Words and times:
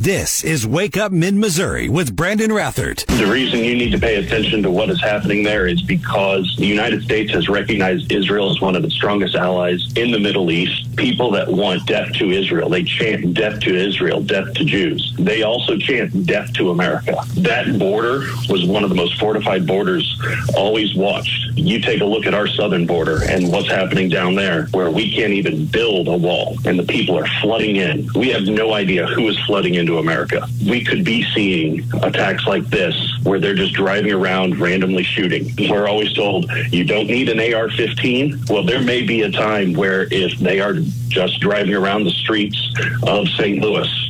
This 0.00 0.44
is 0.44 0.64
Wake 0.64 0.96
Up 0.96 1.10
Mid 1.10 1.34
Missouri 1.34 1.88
with 1.88 2.14
Brandon 2.14 2.52
Rathert. 2.52 3.04
The 3.18 3.26
reason 3.26 3.64
you 3.64 3.74
need 3.74 3.90
to 3.90 3.98
pay 3.98 4.24
attention 4.24 4.62
to 4.62 4.70
what 4.70 4.90
is 4.90 5.00
happening 5.02 5.42
there 5.42 5.66
is 5.66 5.82
because 5.82 6.54
the 6.56 6.66
United 6.66 7.02
States 7.02 7.32
has 7.32 7.48
recognized 7.48 8.12
Israel 8.12 8.48
as 8.48 8.60
one 8.60 8.76
of 8.76 8.84
its 8.84 8.94
strongest 8.94 9.34
allies 9.34 9.92
in 9.96 10.12
the 10.12 10.20
Middle 10.20 10.52
East. 10.52 10.96
People 10.96 11.32
that 11.32 11.48
want 11.48 11.84
death 11.86 12.12
to 12.12 12.30
Israel, 12.30 12.68
they 12.68 12.84
chant 12.84 13.34
death 13.34 13.58
to 13.62 13.74
Israel, 13.74 14.20
death 14.20 14.54
to 14.54 14.64
Jews. 14.64 15.16
They 15.18 15.42
also 15.42 15.76
chant 15.76 16.26
death 16.26 16.52
to 16.52 16.70
America. 16.70 17.16
That 17.38 17.76
border 17.76 18.20
was 18.48 18.64
one 18.66 18.84
of 18.84 18.90
the 18.90 18.96
most 18.96 19.18
fortified 19.18 19.66
borders 19.66 20.16
always 20.56 20.94
watched. 20.94 21.56
You 21.56 21.80
take 21.80 22.02
a 22.02 22.04
look 22.04 22.24
at 22.24 22.34
our 22.34 22.46
southern 22.46 22.86
border 22.86 23.24
and 23.24 23.50
what's 23.50 23.68
happening 23.68 24.08
down 24.08 24.36
there, 24.36 24.66
where 24.66 24.92
we 24.92 25.12
can't 25.12 25.32
even 25.32 25.66
build 25.66 26.06
a 26.06 26.16
wall 26.16 26.56
and 26.64 26.78
the 26.78 26.84
people 26.84 27.18
are 27.18 27.26
flooding 27.42 27.76
in. 27.76 28.08
We 28.14 28.28
have 28.28 28.44
no 28.44 28.74
idea 28.74 29.04
who 29.08 29.28
is 29.28 29.36
flooding 29.44 29.74
in 29.74 29.87
into 29.88 29.98
America. 29.98 30.46
We 30.66 30.84
could 30.84 31.04
be 31.04 31.24
seeing 31.34 31.88
attacks 32.02 32.46
like 32.46 32.66
this 32.68 32.94
where 33.22 33.40
they're 33.40 33.54
just 33.54 33.72
driving 33.74 34.12
around 34.12 34.60
randomly 34.60 35.02
shooting. 35.02 35.54
We're 35.70 35.88
always 35.88 36.12
told 36.12 36.50
you 36.70 36.84
don't 36.84 37.06
need 37.06 37.28
an 37.30 37.54
AR 37.54 37.70
15. 37.70 38.44
Well, 38.50 38.64
there 38.64 38.82
may 38.82 39.02
be 39.02 39.22
a 39.22 39.30
time 39.30 39.72
where 39.72 40.02
if 40.10 40.38
they 40.38 40.60
are 40.60 40.74
just 41.08 41.40
driving 41.40 41.74
around 41.74 42.04
the 42.04 42.10
streets 42.10 42.70
of 43.02 43.28
St. 43.28 43.62
Louis 43.62 44.07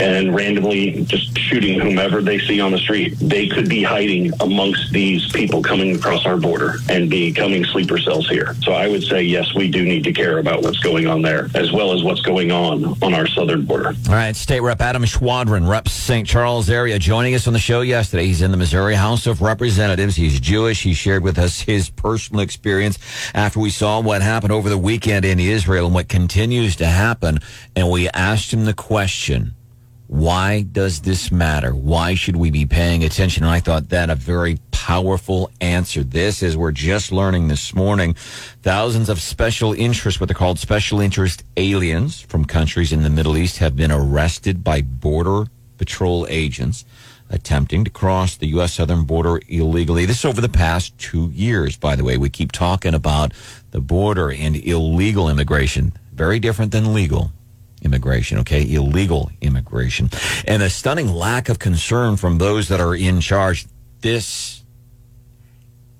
and 0.00 0.34
randomly 0.34 1.04
just 1.04 1.36
shooting 1.38 1.80
whomever 1.80 2.22
they 2.22 2.38
see 2.38 2.60
on 2.60 2.72
the 2.72 2.78
street. 2.78 3.16
They 3.20 3.48
could 3.48 3.68
be 3.68 3.82
hiding 3.82 4.32
amongst 4.40 4.92
these 4.92 5.30
people 5.32 5.62
coming 5.62 5.96
across 5.96 6.26
our 6.26 6.36
border 6.36 6.76
and 6.88 7.10
becoming 7.10 7.64
sleeper 7.64 7.98
cells 7.98 8.28
here. 8.28 8.54
So 8.62 8.72
I 8.72 8.88
would 8.88 9.02
say, 9.02 9.22
yes, 9.22 9.54
we 9.54 9.70
do 9.70 9.84
need 9.84 10.04
to 10.04 10.12
care 10.12 10.38
about 10.38 10.62
what's 10.62 10.78
going 10.78 11.06
on 11.06 11.22
there, 11.22 11.48
as 11.54 11.72
well 11.72 11.92
as 11.92 12.02
what's 12.02 12.22
going 12.22 12.52
on 12.52 12.96
on 13.02 13.14
our 13.14 13.26
southern 13.26 13.64
border. 13.64 13.88
All 14.08 14.14
right, 14.14 14.36
State 14.36 14.60
Rep 14.60 14.80
Adam 14.80 15.04
Schwadron, 15.04 15.68
reps 15.68 15.92
St. 15.92 16.26
Charles 16.26 16.70
area, 16.70 16.98
joining 16.98 17.34
us 17.34 17.46
on 17.46 17.52
the 17.52 17.58
show 17.58 17.80
yesterday. 17.80 18.26
He's 18.26 18.42
in 18.42 18.50
the 18.50 18.56
Missouri 18.56 18.94
House 18.94 19.26
of 19.26 19.42
Representatives. 19.42 20.16
He's 20.16 20.38
Jewish. 20.40 20.82
He 20.82 20.94
shared 20.94 21.22
with 21.22 21.38
us 21.38 21.60
his 21.60 21.90
personal 21.90 22.42
experience 22.42 22.98
after 23.34 23.60
we 23.60 23.70
saw 23.70 24.00
what 24.00 24.22
happened 24.22 24.52
over 24.52 24.68
the 24.68 24.78
weekend 24.78 25.24
in 25.24 25.40
Israel 25.40 25.86
and 25.86 25.94
what 25.94 26.08
continues 26.08 26.76
to 26.76 26.86
happen. 26.86 27.40
And 27.74 27.90
we 27.90 28.08
asked 28.10 28.52
him 28.52 28.64
the 28.64 28.74
question 28.74 29.54
why 30.10 30.62
does 30.62 31.02
this 31.02 31.30
matter? 31.30 31.72
Why 31.72 32.16
should 32.16 32.34
we 32.34 32.50
be 32.50 32.66
paying 32.66 33.04
attention? 33.04 33.44
And 33.44 33.52
I 33.52 33.60
thought 33.60 33.90
that 33.90 34.10
a 34.10 34.16
very 34.16 34.58
powerful 34.72 35.52
answer. 35.60 36.02
This 36.02 36.42
is 36.42 36.56
we're 36.56 36.72
just 36.72 37.12
learning 37.12 37.46
this 37.46 37.72
morning. 37.76 38.14
Thousands 38.60 39.08
of 39.08 39.20
special 39.20 39.72
interest, 39.72 40.18
what 40.18 40.26
they're 40.26 40.34
called 40.34 40.58
special 40.58 41.00
interest 41.00 41.44
aliens 41.56 42.20
from 42.22 42.44
countries 42.44 42.92
in 42.92 43.04
the 43.04 43.08
Middle 43.08 43.36
East 43.36 43.58
have 43.58 43.76
been 43.76 43.92
arrested 43.92 44.64
by 44.64 44.82
border 44.82 45.44
patrol 45.78 46.26
agents 46.28 46.84
attempting 47.28 47.84
to 47.84 47.90
cross 47.90 48.36
the 48.36 48.48
U.S. 48.48 48.74
southern 48.74 49.04
border 49.04 49.40
illegally. 49.46 50.06
This 50.06 50.24
over 50.24 50.40
the 50.40 50.48
past 50.48 50.98
two 50.98 51.30
years, 51.30 51.76
by 51.76 51.94
the 51.94 52.02
way. 52.02 52.16
We 52.16 52.30
keep 52.30 52.50
talking 52.50 52.94
about 52.94 53.32
the 53.70 53.80
border 53.80 54.32
and 54.32 54.56
illegal 54.56 55.28
immigration. 55.28 55.92
Very 56.12 56.40
different 56.40 56.72
than 56.72 56.94
legal 56.94 57.30
immigration, 57.82 58.38
okay? 58.38 58.70
Illegal 58.72 59.30
immigration. 59.40 60.10
And 60.46 60.62
a 60.62 60.70
stunning 60.70 61.08
lack 61.12 61.48
of 61.48 61.58
concern 61.58 62.16
from 62.16 62.38
those 62.38 62.68
that 62.68 62.80
are 62.80 62.94
in 62.94 63.20
charge. 63.20 63.66
This 64.00 64.64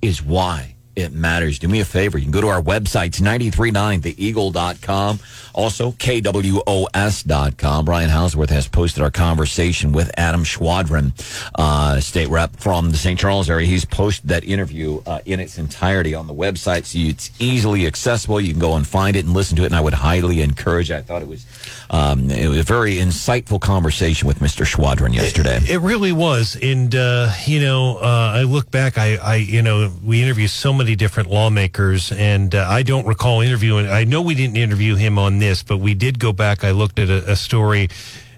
is 0.03 0.23
why 0.23 0.77
it 1.01 1.13
matters. 1.13 1.59
Do 1.59 1.69
me 1.69 1.81
a 1.81 1.85
favor. 1.85 2.19
You 2.19 2.25
can 2.25 2.33
go 2.33 2.41
to 2.41 2.49
our 2.49 2.63
website, 2.63 3.21
939theeagle.com. 3.21 5.19
Also, 5.53 5.93
KWOS.com. 5.93 7.85
Brian 7.85 8.11
Hauswirth 8.11 8.51
has 8.51 8.69
posted 8.69 9.03
our 9.03 9.11
conversation 9.11 9.93
with 9.93 10.11
Adam 10.17 10.45
Schwadron, 10.45 11.13
uh, 11.57 12.01
state 12.01 12.29
rep 12.29 12.57
from 12.57 12.91
the 12.91 12.97
St. 12.97 13.19
Charles 13.19 13.51
area. 13.51 13.67
He's 13.67 13.85
posted 13.85 14.29
that 14.29 14.45
interview 14.45 15.03
uh, 15.07 15.21
in 15.25 15.41
its 15.41 15.59
entirety 15.59 16.15
on 16.15 16.27
the 16.27 16.35
website, 16.35 16.85
so 16.85 16.99
it's 16.99 17.31
easily 17.41 17.87
accessible. 17.87 18.41
You 18.41 18.53
can 18.53 18.61
go 18.61 18.77
and 18.77 18.87
find 18.87 19.17
it 19.17 19.25
and 19.25 19.35
listen 19.35 19.57
to 19.57 19.63
it, 19.65 19.67
and 19.67 19.75
I 19.77 19.81
would 19.81 19.95
highly 19.95 20.41
encourage 20.41 20.91
it. 20.91 20.95
I 20.95 21.03
thought 21.03 21.23
it 21.23 21.29
was, 21.29 21.45
um, 21.91 22.31
it 22.31 22.49
was 22.49 22.59
a 22.59 22.63
very 22.63 22.95
insightful 22.97 23.61
conversation 23.61 24.29
with 24.29 24.39
Mr. 24.39 24.65
Schwadron 24.65 25.15
yesterday. 25.15 25.57
It, 25.57 25.71
it 25.71 25.79
really 25.79 26.13
was. 26.13 26.57
And, 26.63 26.95
uh, 26.95 27.33
you 27.47 27.61
know, 27.61 27.97
uh, 27.99 28.33
I 28.37 28.43
look 28.43 28.71
back, 28.71 28.99
I, 28.99 29.17
I, 29.17 29.37
you 29.37 29.63
know, 29.63 29.93
we 30.05 30.23
interviewed 30.23 30.51
so 30.51 30.73
many 30.73 30.90
different 30.97 31.31
lawmakers, 31.31 32.13
and 32.13 32.55
uh, 32.55 32.67
I 32.69 32.83
don't 32.83 33.07
recall 33.07 33.41
interviewing, 33.41 33.89
I 33.89 34.05
know 34.05 34.23
we 34.23 34.35
didn't 34.35 34.57
interview 34.57 34.95
him 34.95 35.19
on 35.19 35.39
this, 35.39 35.63
but 35.63 35.79
we 35.79 35.95
did 35.95 36.19
go 36.19 36.33
back. 36.33 36.65
I 36.65 36.71
looked 36.71 36.99
at 36.99 37.09
a, 37.09 37.33
a 37.33 37.37
story 37.37 37.89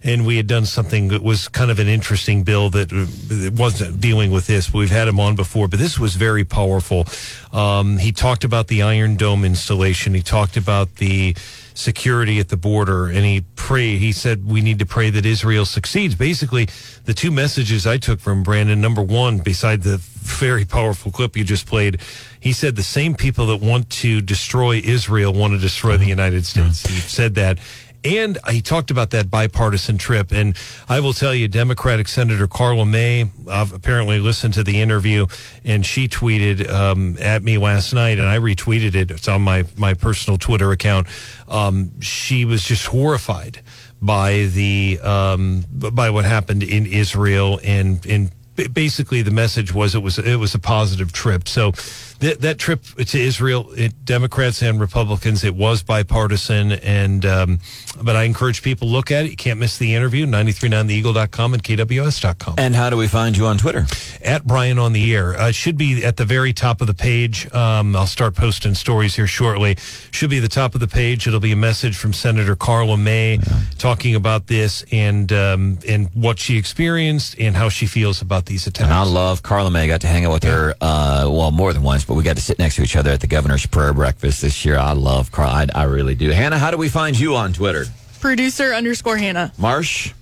and 0.04 0.26
we 0.26 0.36
had 0.36 0.46
done 0.46 0.66
something 0.66 1.08
that 1.08 1.22
was 1.22 1.48
kind 1.48 1.70
of 1.70 1.78
an 1.78 1.88
interesting 1.88 2.42
bill 2.42 2.70
that 2.70 3.52
wasn't 3.56 4.00
dealing 4.00 4.30
with 4.30 4.46
this. 4.46 4.72
We've 4.72 4.90
had 4.90 5.08
him 5.08 5.20
on 5.20 5.36
before, 5.36 5.68
but 5.68 5.78
this 5.78 5.98
was 5.98 6.16
very 6.16 6.44
powerful. 6.44 7.06
Um, 7.52 7.98
he 7.98 8.12
talked 8.12 8.44
about 8.44 8.66
the 8.66 8.82
Iron 8.82 9.16
Dome 9.16 9.44
installation. 9.44 10.14
He 10.14 10.22
talked 10.22 10.56
about 10.56 10.96
the 10.96 11.36
security 11.74 12.38
at 12.38 12.48
the 12.48 12.56
border, 12.56 13.06
and 13.06 13.24
he 13.24 13.42
prayed. 13.56 13.98
He 13.98 14.12
said 14.12 14.46
we 14.46 14.60
need 14.60 14.78
to 14.78 14.86
pray 14.86 15.10
that 15.10 15.26
Israel 15.26 15.64
succeeds. 15.64 16.14
Basically, 16.14 16.68
the 17.04 17.14
two 17.14 17.30
messages 17.30 17.86
I 17.86 17.98
took 17.98 18.20
from 18.20 18.42
Brandon. 18.42 18.80
Number 18.80 19.02
one, 19.02 19.38
beside 19.38 19.82
the 19.82 19.98
very 19.98 20.64
powerful 20.64 21.10
clip 21.10 21.36
you 21.36 21.44
just 21.44 21.66
played, 21.66 22.00
he 22.40 22.52
said 22.52 22.76
the 22.76 22.82
same 22.82 23.14
people 23.14 23.46
that 23.46 23.56
want 23.56 23.90
to 23.90 24.20
destroy 24.20 24.76
Israel 24.76 25.32
want 25.32 25.52
to 25.52 25.58
destroy 25.58 25.96
the 25.96 26.06
United 26.06 26.46
States. 26.46 26.86
He 26.86 26.94
said 27.00 27.34
that. 27.36 27.58
And 28.04 28.38
he 28.50 28.60
talked 28.62 28.90
about 28.90 29.10
that 29.10 29.30
bipartisan 29.30 29.98
trip. 29.98 30.32
And 30.32 30.56
I 30.88 31.00
will 31.00 31.12
tell 31.12 31.34
you, 31.34 31.48
Democratic 31.48 32.08
Senator 32.08 32.46
Karla 32.48 32.84
May 32.84 33.30
uh, 33.48 33.66
apparently 33.72 34.18
listened 34.18 34.54
to 34.54 34.64
the 34.64 34.80
interview 34.80 35.26
and 35.64 35.86
she 35.86 36.08
tweeted 36.08 36.68
um, 36.68 37.16
at 37.20 37.42
me 37.42 37.58
last 37.58 37.92
night, 37.92 38.18
and 38.18 38.26
I 38.26 38.38
retweeted 38.38 38.94
it. 38.94 39.10
It's 39.10 39.28
on 39.28 39.42
my, 39.42 39.64
my 39.76 39.94
personal 39.94 40.38
Twitter 40.38 40.72
account. 40.72 41.06
Um, 41.48 42.00
she 42.00 42.44
was 42.44 42.64
just 42.64 42.86
horrified 42.86 43.60
by 44.00 44.46
the 44.46 44.98
um, 45.02 45.64
by 45.70 46.10
what 46.10 46.24
happened 46.24 46.64
in 46.64 46.86
Israel 46.86 47.60
and 47.62 48.04
in 48.04 48.32
basically 48.72 49.22
the 49.22 49.30
message 49.30 49.72
was 49.72 49.94
it 49.94 50.02
was 50.02 50.19
it 50.19 50.36
was 50.36 50.54
a 50.54 50.58
positive 50.58 51.12
trip. 51.12 51.48
So 51.48 51.72
that 52.22 52.40
that 52.40 52.58
trip 52.58 52.84
to 52.84 53.20
Israel, 53.20 53.70
it, 53.76 54.04
Democrats 54.04 54.62
and 54.62 54.80
Republicans, 54.80 55.44
it 55.44 55.54
was 55.54 55.82
bipartisan. 55.82 56.72
And 56.72 57.26
um, 57.26 57.58
but 58.00 58.16
I 58.16 58.22
encourage 58.22 58.62
people 58.62 58.88
to 58.88 58.92
look 58.92 59.10
at 59.10 59.26
it. 59.26 59.30
You 59.30 59.36
can't 59.36 59.58
miss 59.58 59.76
the 59.78 59.94
interview. 59.94 60.26
939theeagle.com 60.26 61.54
and 61.54 61.62
KWOS.com. 61.62 62.54
And 62.58 62.74
how 62.74 62.90
do 62.90 62.96
we 62.96 63.08
find 63.08 63.36
you 63.36 63.46
on 63.46 63.58
Twitter? 63.58 63.86
At 64.24 64.46
Brian 64.46 64.78
on 64.78 64.92
the 64.92 65.14
air. 65.14 65.34
Uh, 65.34 65.50
should 65.50 65.76
be 65.76 66.04
at 66.04 66.16
the 66.16 66.24
very 66.24 66.52
top 66.52 66.80
of 66.80 66.86
the 66.86 66.94
page. 66.94 67.52
Um, 67.52 67.94
I'll 67.96 68.06
start 68.06 68.36
posting 68.36 68.74
stories 68.74 69.16
here 69.16 69.26
shortly. 69.26 69.76
Should 70.12 70.30
be 70.30 70.38
the 70.38 70.48
top 70.48 70.74
of 70.74 70.80
the 70.80 70.88
page. 70.88 71.26
It'll 71.26 71.40
be 71.40 71.52
a 71.52 71.56
message 71.56 71.96
from 71.96 72.12
Senator 72.12 72.54
Karla 72.54 72.96
May 72.96 73.34
yeah. 73.34 73.60
talking 73.78 74.14
about 74.14 74.46
this 74.46 74.84
and 74.92 75.32
um, 75.32 75.78
and 75.88 76.08
what 76.14 76.38
she 76.38 76.56
experienced 76.56 77.38
and 77.38 77.56
how 77.56 77.68
she 77.68 77.86
feels 77.86 78.22
about 78.22 78.46
these 78.46 78.66
attacks. 78.66 78.84
And 78.84 78.94
I 78.94 79.02
love 79.02 79.42
Karla 79.42 79.70
May. 79.70 79.84
I 79.84 79.86
got 79.88 80.02
to 80.02 80.06
hang 80.06 80.24
out 80.24 80.32
with 80.32 80.44
yeah. 80.44 80.50
her 80.52 80.74
uh, 80.80 81.28
well 81.28 81.50
more 81.50 81.72
than 81.72 81.82
once 81.82 82.04
but 82.12 82.16
we 82.16 82.24
got 82.24 82.36
to 82.36 82.42
sit 82.42 82.58
next 82.58 82.76
to 82.76 82.82
each 82.82 82.94
other 82.94 83.10
at 83.10 83.22
the 83.22 83.26
governor's 83.26 83.64
prayer 83.64 83.94
breakfast 83.94 84.42
this 84.42 84.66
year. 84.66 84.76
I 84.76 84.92
love 84.92 85.32
Carl. 85.32 85.48
I, 85.48 85.66
I 85.74 85.84
really 85.84 86.14
do. 86.14 86.28
Hannah, 86.28 86.58
how 86.58 86.70
do 86.70 86.76
we 86.76 86.90
find 86.90 87.18
you 87.18 87.36
on 87.36 87.54
Twitter? 87.54 87.86
Producer 88.20 88.74
underscore 88.74 89.16
Hannah. 89.16 89.50
Marsh? 89.56 90.12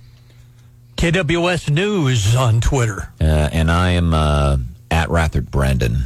KWOS 0.95 1.69
News 1.69 2.33
on 2.33 2.61
Twitter. 2.61 3.11
Uh, 3.19 3.25
and 3.51 3.69
I 3.69 3.89
am 3.89 4.13
uh, 4.13 4.55
at 4.89 5.09
Rathert 5.09 5.51
Brandon. 5.51 6.05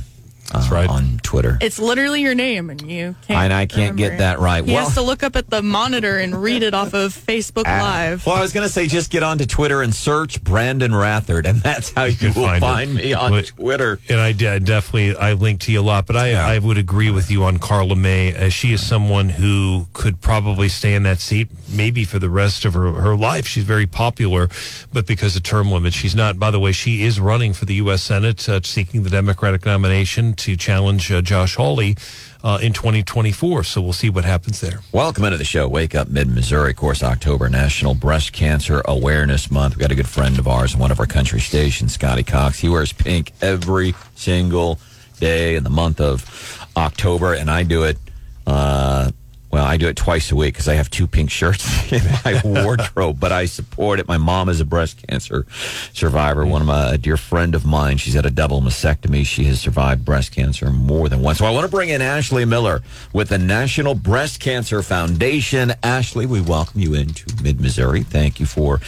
That's 0.56 0.72
uh, 0.72 0.76
right. 0.76 0.90
On 0.90 1.20
Twitter. 1.24 1.58
It's 1.62 1.80
literally 1.80 2.22
your 2.22 2.36
name, 2.36 2.70
and 2.70 2.82
you 2.82 3.16
can't. 3.28 3.40
And 3.40 3.54
I 3.54 3.66
can't 3.66 3.96
get 3.96 4.20
that 4.20 4.40
right. 4.40 4.64
He 4.64 4.74
well, 4.74 4.86
has 4.86 4.96
to 4.96 5.02
look 5.02 5.24
up 5.24 5.36
at 5.36 5.50
the 5.50 5.62
monitor 5.62 6.18
and 6.18 6.42
read 6.42 6.64
it 6.64 6.74
off 6.74 6.94
of 6.94 7.14
Facebook 7.14 7.68
uh, 7.68 7.82
Live. 7.82 8.26
Well, 8.26 8.36
I 8.36 8.42
was 8.42 8.54
going 8.54 8.66
to 8.66 8.72
say 8.72 8.88
just 8.88 9.12
get 9.12 9.24
onto 9.24 9.46
Twitter 9.46 9.82
and 9.82 9.94
search 9.94 10.44
Brandon 10.44 10.92
Rathert, 10.92 11.46
and 11.46 11.60
that's 11.60 11.92
how 11.92 12.06
you, 12.06 12.16
you 12.20 12.28
will 12.28 12.48
find, 12.48 12.62
find 12.62 12.96
me 12.96 13.14
on 13.14 13.32
but, 13.32 13.48
Twitter. 13.48 14.00
And 14.10 14.20
I 14.20 14.32
definitely 14.32 15.16
I 15.16 15.34
link 15.34 15.62
to 15.62 15.72
you 15.72 15.82
a 15.82 15.84
lot, 15.84 16.06
but 16.08 16.16
I 16.16 16.32
yeah. 16.32 16.46
I 16.46 16.60
would 16.60 16.78
agree 16.78 17.12
with 17.12 17.30
you 17.30 17.44
on 17.44 17.60
Karla 17.60 17.96
May. 17.96 18.34
As 18.34 18.54
she 18.54 18.74
is 18.74 18.86
someone 18.86 19.30
who 19.30 19.88
could 19.94 20.22
probably 20.22 20.70
stay 20.70 20.94
in 20.94 21.04
that 21.04 21.20
seat 21.20 21.50
maybe 21.70 22.04
for 22.04 22.20
the 22.20 22.30
rest 22.30 22.66
of 22.66 22.74
her 22.74 22.92
her 22.94 23.16
life. 23.16 23.48
She's 23.48 23.64
very 23.64 23.88
popular, 23.88 24.50
but 24.94 25.06
because 25.06 25.36
of 25.36 25.44
term 25.44 25.72
limits, 25.72 25.96
she's 25.96 26.16
not. 26.16 26.40
By 26.40 26.52
the 26.52 26.60
way, 26.60 26.72
she 26.72 27.04
is 27.04 27.20
running 27.20 27.54
for 27.54 27.66
the 27.66 27.76
U.S. 27.76 28.04
Senate, 28.04 28.48
uh, 28.48 28.62
seeking 28.64 29.04
the 29.04 29.10
Democratic 29.10 29.66
nomination 29.66 30.34
to 30.36 30.56
challenge 30.56 31.12
uh, 31.12 31.22
Josh 31.22 31.56
Hawley 31.56 31.96
uh, 32.44 32.60
in 32.62 32.74
2024. 32.74 33.64
So 33.64 33.82
we'll 33.82 33.94
see 33.94 34.10
what 34.10 34.24
happens 34.24 34.62
there. 34.62 34.80
Welcome 34.92 35.26
into 35.26 35.38
the 35.38 35.46
show. 35.46 35.68
Wake 35.68 35.96
Up 35.96 36.10
Mid 36.10 36.28
Missouri, 36.28 36.72
of 36.72 36.78
course, 36.78 37.04
October 37.04 37.50
National 37.50 37.96
Breast 37.96 38.34
Cancer 38.34 38.82
Awareness 38.86 39.50
Month. 39.50 39.76
We've 39.76 39.82
got 39.82 39.92
a 39.92 39.96
good 39.96 40.08
friend 40.08 40.38
of 40.38 40.48
ours 40.48 40.76
on 40.76 40.80
one 40.80 40.92
of 40.92 41.00
our 41.00 41.08
country 41.08 41.40
stations, 41.40 41.94
Scotty 41.94 42.24
Cox. 42.24 42.60
He 42.60 42.70
wears 42.70 42.94
pink 42.94 43.32
every 43.42 43.96
single 44.16 44.80
day 45.20 45.56
in 45.56 45.64
the 45.64 45.70
month 45.70 46.00
of 46.00 46.68
October, 46.78 47.34
and 47.34 47.50
I 47.50 47.64
do 47.64 47.84
it. 47.84 47.98
Uh, 48.46 49.12
Well, 49.56 49.64
I 49.64 49.78
do 49.78 49.88
it 49.88 49.96
twice 49.96 50.34
a 50.34 50.36
week 50.36 50.54
because 50.54 50.68
I 50.68 50.74
have 50.74 50.90
two 50.90 51.08
pink 51.08 51.32
shirts 51.32 51.66
in 51.94 52.04
my 52.26 52.42
wardrobe, 52.66 53.22
but 53.22 53.32
I 53.32 53.46
support 53.46 54.02
it. 54.02 54.06
My 54.06 54.18
mom 54.18 54.50
is 54.50 54.60
a 54.60 54.66
breast 54.66 55.08
cancer 55.08 55.46
survivor. 55.94 56.46
One 56.46 56.60
of 56.60 56.68
my 56.68 56.96
a 56.96 56.98
dear 56.98 57.16
friend 57.16 57.56
of 57.56 57.66
mine, 57.66 57.96
she's 57.96 58.16
had 58.16 58.26
a 58.26 58.30
double 58.30 58.60
mastectomy. 58.60 59.26
She 59.26 59.46
has 59.46 59.62
survived 59.62 60.04
breast 60.04 60.34
cancer 60.34 60.72
more 60.72 61.08
than 61.08 61.22
once. 61.22 61.38
So 61.38 61.46
I 61.46 61.52
want 61.52 61.64
to 61.64 61.72
bring 61.72 61.88
in 61.88 62.02
Ashley 62.02 62.44
Miller 62.44 62.82
with 63.14 63.30
the 63.30 63.38
National 63.38 63.96
Breast 63.96 64.42
Cancer 64.42 64.82
Foundation. 64.82 65.72
Ashley, 65.84 66.26
we 66.26 66.42
welcome 66.42 66.82
you 66.82 66.94
into 66.94 67.26
Mid 67.42 67.62
Missouri. 67.62 68.04
Thank 68.04 68.42
you 68.42 68.46
for 68.46 68.82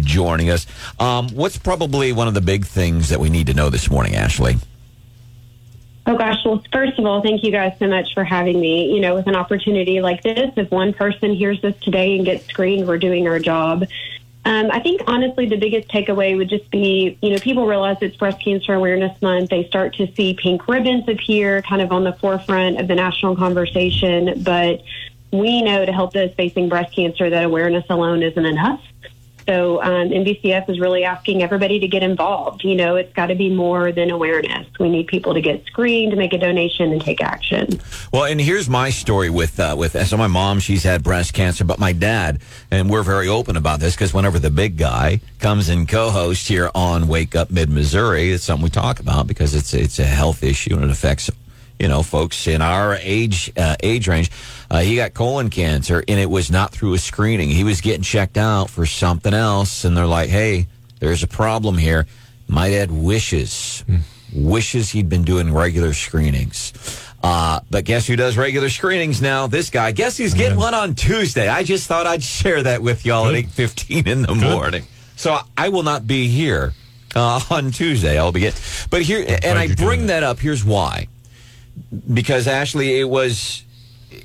joining 0.00 0.48
us. 0.48 0.66
Um, 0.98 1.28
what's 1.34 1.58
probably 1.58 2.12
one 2.12 2.28
of 2.28 2.32
the 2.32 2.40
big 2.40 2.64
things 2.64 3.10
that 3.10 3.20
we 3.20 3.28
need 3.28 3.48
to 3.48 3.54
know 3.54 3.68
this 3.68 3.90
morning, 3.90 4.14
Ashley? 4.14 4.56
Oh 6.06 6.18
gosh, 6.18 6.44
well, 6.44 6.62
first 6.70 6.98
of 6.98 7.06
all, 7.06 7.22
thank 7.22 7.42
you 7.42 7.50
guys 7.50 7.72
so 7.78 7.86
much 7.86 8.12
for 8.12 8.24
having 8.24 8.60
me. 8.60 8.94
You 8.94 9.00
know, 9.00 9.14
with 9.14 9.26
an 9.26 9.34
opportunity 9.34 10.02
like 10.02 10.22
this, 10.22 10.52
if 10.56 10.70
one 10.70 10.92
person 10.92 11.34
hears 11.34 11.60
this 11.62 11.74
today 11.80 12.16
and 12.16 12.26
gets 12.26 12.44
screened, 12.46 12.86
we're 12.86 12.98
doing 12.98 13.26
our 13.26 13.38
job. 13.38 13.86
Um, 14.46 14.70
I 14.70 14.80
think 14.80 15.00
honestly, 15.06 15.46
the 15.46 15.56
biggest 15.56 15.88
takeaway 15.88 16.36
would 16.36 16.50
just 16.50 16.70
be, 16.70 17.16
you 17.22 17.30
know, 17.30 17.38
people 17.38 17.66
realize 17.66 17.96
it's 18.02 18.16
Breast 18.16 18.42
Cancer 18.42 18.74
Awareness 18.74 19.20
Month. 19.22 19.48
They 19.48 19.66
start 19.66 19.94
to 19.94 20.12
see 20.14 20.34
pink 20.34 20.68
ribbons 20.68 21.08
appear 21.08 21.62
kind 21.62 21.80
of 21.80 21.90
on 21.90 22.04
the 22.04 22.12
forefront 22.12 22.78
of 22.78 22.86
the 22.86 22.94
national 22.94 23.36
conversation. 23.36 24.42
But 24.42 24.82
we 25.32 25.62
know 25.62 25.86
to 25.86 25.92
help 25.92 26.12
those 26.12 26.34
facing 26.34 26.68
breast 26.68 26.94
cancer 26.94 27.30
that 27.30 27.44
awareness 27.44 27.86
alone 27.88 28.22
isn't 28.22 28.44
enough. 28.44 28.82
So 29.46 29.82
um, 29.82 30.08
NBCF 30.08 30.68
is 30.70 30.80
really 30.80 31.04
asking 31.04 31.42
everybody 31.42 31.78
to 31.80 31.88
get 31.88 32.02
involved. 32.02 32.64
You 32.64 32.74
know, 32.74 32.96
it's 32.96 33.12
got 33.12 33.26
to 33.26 33.34
be 33.34 33.50
more 33.50 33.92
than 33.92 34.10
awareness. 34.10 34.66
We 34.78 34.88
need 34.88 35.06
people 35.06 35.34
to 35.34 35.40
get 35.40 35.64
screened, 35.66 36.16
make 36.16 36.32
a 36.32 36.38
donation, 36.38 36.92
and 36.92 37.00
take 37.00 37.20
action. 37.20 37.80
Well, 38.12 38.24
and 38.24 38.40
here's 38.40 38.68
my 38.68 38.90
story 38.90 39.30
with 39.30 39.60
uh, 39.60 39.74
with 39.78 39.92
so 40.06 40.16
my 40.16 40.26
mom, 40.26 40.60
she's 40.60 40.82
had 40.82 41.02
breast 41.02 41.34
cancer, 41.34 41.64
but 41.64 41.78
my 41.78 41.92
dad, 41.92 42.40
and 42.70 42.88
we're 42.88 43.02
very 43.02 43.28
open 43.28 43.56
about 43.56 43.80
this 43.80 43.94
because 43.94 44.14
whenever 44.14 44.38
the 44.38 44.50
big 44.50 44.76
guy 44.76 45.20
comes 45.40 45.68
and 45.68 45.88
co-hosts 45.88 46.48
here 46.48 46.70
on 46.74 47.08
Wake 47.08 47.36
Up 47.36 47.50
Mid 47.50 47.68
Missouri, 47.68 48.32
it's 48.32 48.44
something 48.44 48.64
we 48.64 48.70
talk 48.70 49.00
about 49.00 49.26
because 49.26 49.54
it's 49.54 49.74
it's 49.74 49.98
a 49.98 50.04
health 50.04 50.42
issue 50.42 50.74
and 50.74 50.84
it 50.84 50.90
affects 50.90 51.30
you 51.78 51.88
know 51.88 52.02
folks 52.02 52.46
in 52.46 52.62
our 52.62 52.96
age 53.00 53.52
uh, 53.56 53.76
age 53.82 54.08
range. 54.08 54.30
Uh, 54.70 54.80
he 54.80 54.96
got 54.96 55.14
colon 55.14 55.50
cancer, 55.50 56.02
and 56.08 56.18
it 56.18 56.30
was 56.30 56.50
not 56.50 56.72
through 56.72 56.94
a 56.94 56.98
screening. 56.98 57.50
He 57.50 57.64
was 57.64 57.80
getting 57.80 58.02
checked 58.02 58.36
out 58.36 58.70
for 58.70 58.86
something 58.86 59.34
else, 59.34 59.84
and 59.84 59.96
they're 59.96 60.06
like, 60.06 60.30
"Hey, 60.30 60.66
there's 61.00 61.22
a 61.22 61.28
problem 61.28 61.78
here." 61.78 62.06
My 62.48 62.70
dad 62.70 62.90
wishes 62.90 63.84
wishes 64.32 64.90
he'd 64.90 65.08
been 65.08 65.22
doing 65.22 65.52
regular 65.52 65.92
screenings. 65.92 66.72
Uh, 67.22 67.60
but 67.70 67.84
guess 67.84 68.06
who 68.06 68.16
does 68.16 68.36
regular 68.36 68.68
screenings 68.68 69.22
now? 69.22 69.46
This 69.46 69.70
guy. 69.70 69.92
Guess 69.92 70.18
who's 70.18 70.34
getting 70.34 70.58
one 70.58 70.74
on 70.74 70.94
Tuesday? 70.94 71.48
I 71.48 71.62
just 71.62 71.86
thought 71.86 72.06
I'd 72.06 72.22
share 72.22 72.62
that 72.64 72.82
with 72.82 73.06
y'all 73.06 73.28
at 73.28 73.34
eight 73.34 73.48
fifteen 73.48 74.06
in 74.06 74.22
the 74.22 74.34
morning. 74.34 74.84
So 75.16 75.38
I 75.56 75.68
will 75.68 75.84
not 75.84 76.06
be 76.06 76.28
here 76.28 76.74
uh, 77.14 77.40
on 77.50 77.70
Tuesday. 77.70 78.18
I'll 78.18 78.32
be 78.32 78.40
get, 78.40 78.60
but 78.90 79.02
here, 79.02 79.24
and 79.42 79.58
I 79.58 79.74
bring 79.74 80.06
that 80.08 80.22
up. 80.22 80.38
Here's 80.38 80.64
why 80.64 81.08
because 82.12 82.46
Ashley, 82.46 83.00
it 83.00 83.08
was 83.08 83.63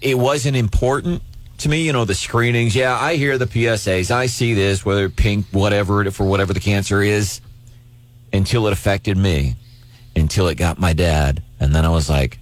it 0.02 0.18
wasn't 0.18 0.56
important 0.56 1.22
to 1.60 1.70
me. 1.70 1.82
You 1.82 1.94
know, 1.94 2.06
the 2.06 2.16
screenings. 2.16 2.76
Yeah, 2.76 2.98
I 2.98 3.16
hear 3.16 3.38
the 3.38 3.46
PSAs. 3.46 4.12
I 4.12 4.28
see 4.28 4.54
this, 4.54 4.86
whether 4.86 5.10
pink, 5.10 5.46
whatever 5.52 6.10
for 6.12 6.26
whatever 6.26 6.54
the 6.54 6.60
cancer 6.60 7.02
is, 7.02 7.42
until 8.34 8.68
it 8.68 8.74
affected 8.74 9.18
me, 9.18 9.56
until 10.16 10.48
it 10.48 10.56
got 10.56 10.80
my 10.80 10.94
dad, 10.94 11.44
and 11.60 11.74
then 11.74 11.86
I 11.86 11.90
was 11.90 12.10
like, 12.10 12.40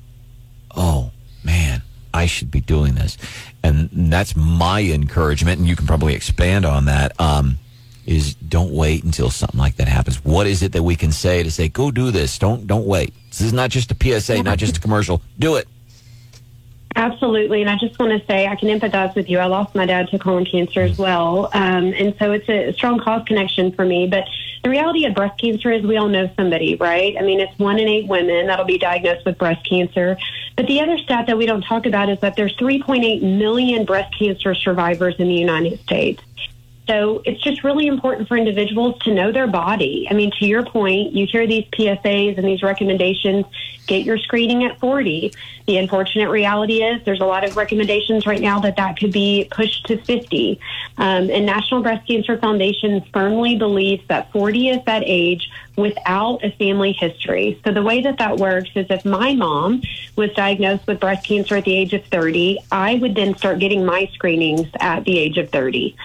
oh 0.75 1.11
man, 1.44 1.81
I 2.13 2.25
should 2.25 2.51
be 2.51 2.61
doing 2.61 2.95
this, 2.95 3.17
and 3.63 3.89
that's 3.91 4.35
my 4.35 4.81
encouragement. 4.81 5.59
And 5.59 5.67
you 5.67 5.75
can 5.75 5.88
probably 5.88 6.15
expand 6.15 6.65
on 6.65 6.85
that. 6.85 7.19
Um, 7.19 7.59
is 8.07 8.35
don't 8.35 8.71
wait 8.71 9.03
until 9.03 9.29
something 9.29 9.59
like 9.59 9.75
that 9.75 9.89
happens. 9.89 10.23
What 10.23 10.47
is 10.47 10.63
it 10.63 10.71
that 10.71 10.81
we 10.81 10.95
can 10.95 11.11
say 11.11 11.43
to 11.43 11.51
say, 11.51 11.67
go 11.67 11.91
do 11.91 12.09
this? 12.09 12.39
Don't 12.39 12.65
don't 12.65 12.85
wait. 12.85 13.13
This 13.29 13.41
is 13.41 13.53
not 13.53 13.69
just 13.69 13.91
a 13.91 13.95
PSA, 14.01 14.41
not 14.43 14.57
just 14.57 14.77
a 14.77 14.79
commercial. 14.79 15.21
Do 15.38 15.57
it. 15.57 15.67
Absolutely. 16.97 17.61
And 17.61 17.69
I 17.69 17.77
just 17.77 17.99
want 17.99 18.19
to 18.19 18.25
say 18.25 18.47
I 18.47 18.55
can 18.55 18.69
empathize 18.69 19.13
with 19.13 19.29
you. 19.29 19.38
I 19.38 19.45
lost 19.45 19.75
my 19.75 19.85
dad 19.85 20.07
to 20.09 20.17
colon 20.17 20.45
cancer 20.45 20.81
as 20.81 20.97
well. 20.97 21.47
Um, 21.53 21.94
and 21.94 22.15
so 22.17 22.31
it's 22.31 22.49
a 22.49 22.73
strong 22.73 22.99
cause 22.99 23.23
connection 23.27 23.71
for 23.71 23.85
me. 23.85 24.07
But 24.07 24.25
the 24.63 24.71
reality 24.71 25.05
of 25.05 25.13
breast 25.13 25.39
cancer 25.39 25.71
is 25.71 25.83
we 25.83 25.97
all 25.97 26.07
know 26.07 26.27
somebody, 26.35 26.75
right? 26.75 27.15
I 27.15 27.21
mean, 27.21 27.39
it's 27.39 27.57
one 27.59 27.77
in 27.77 27.88
eight 27.88 28.07
women 28.07 28.47
that'll 28.47 28.65
be 28.65 28.79
diagnosed 28.79 29.27
with 29.27 29.38
breast 29.38 29.63
cancer. 29.69 30.17
But 30.55 30.65
the 30.65 30.81
other 30.81 30.97
stat 30.97 31.27
that 31.27 31.38
we 31.38 31.45
don't 31.45 31.61
talk 31.61 31.85
about 31.85 32.09
is 32.09 32.19
that 32.21 32.35
there's 32.35 32.57
3.8 32.57 33.21
million 33.21 33.85
breast 33.85 34.17
cancer 34.17 34.55
survivors 34.55 35.13
in 35.19 35.27
the 35.27 35.35
United 35.35 35.79
States. 35.81 36.23
So 36.88 37.22
it's 37.25 37.42
just 37.42 37.63
really 37.63 37.88
important 37.88 38.30
for 38.30 38.38
individuals 38.38 38.98
to 39.01 39.13
know 39.13 39.31
their 39.31 39.48
body. 39.48 40.07
I 40.10 40.13
mean, 40.13 40.31
to 40.39 40.45
your 40.45 40.63
point, 40.63 41.13
you 41.13 41.28
hear 41.28 41.45
these 41.45 41.66
PSAs 41.66 42.38
and 42.38 42.48
these 42.48 42.63
recommendations, 42.63 43.45
get 43.88 44.06
your 44.06 44.18
screening 44.18 44.63
at 44.63 44.80
40. 44.80 45.34
The 45.66 45.78
unfortunate 45.78 46.30
reality 46.30 46.84
is 46.84 47.04
there's 47.04 47.19
a 47.19 47.25
lot 47.25 47.44
of 47.44 47.57
recommendations 47.57 48.25
right 48.25 48.39
now 48.39 48.60
that 48.62 48.78
that 48.78 48.98
could 48.98 49.12
be 49.12 49.50
pushed 49.51 49.86
to 49.88 49.98
50. 49.98 50.60
Um, 50.98 51.30
and 51.30 51.45
National 51.45 51.81
Breast 51.81 52.07
Cancer 52.07 52.38
Foundation 52.38 53.04
firmly 53.13 53.57
believes 53.57 54.07
that 54.07 54.31
40 54.31 54.69
is 54.69 54.86
that 54.86 55.04
age 55.06 55.50
without 55.75 56.44
a 56.44 56.51
family 56.51 56.94
history. 56.94 57.60
So 57.66 57.72
the 57.72 57.84
way 57.84 58.01
that 58.01 58.18
that 58.18 58.38
works 58.38 58.69
is 58.75 58.88
if 58.89 59.04
my 59.04 59.34
mom 59.34 59.84
was 60.16 60.31
diagnosed 60.31 60.88
with 60.88 61.01
breast 61.01 61.25
cancer 61.25 61.57
at 61.57 61.66
the 61.66 61.75
age 61.75 61.94
of 61.94 62.04
30, 62.06 62.60
I 62.72 62.95
would 62.95 63.13
then 63.13 63.38
start 63.38 63.60
getting 63.60 63.86
my 63.86 64.10
screenings 64.13 64.68
at 64.80 65.04
the 65.04 65.18
age 65.19 65.38
of 65.38 65.50
30. 65.50 65.95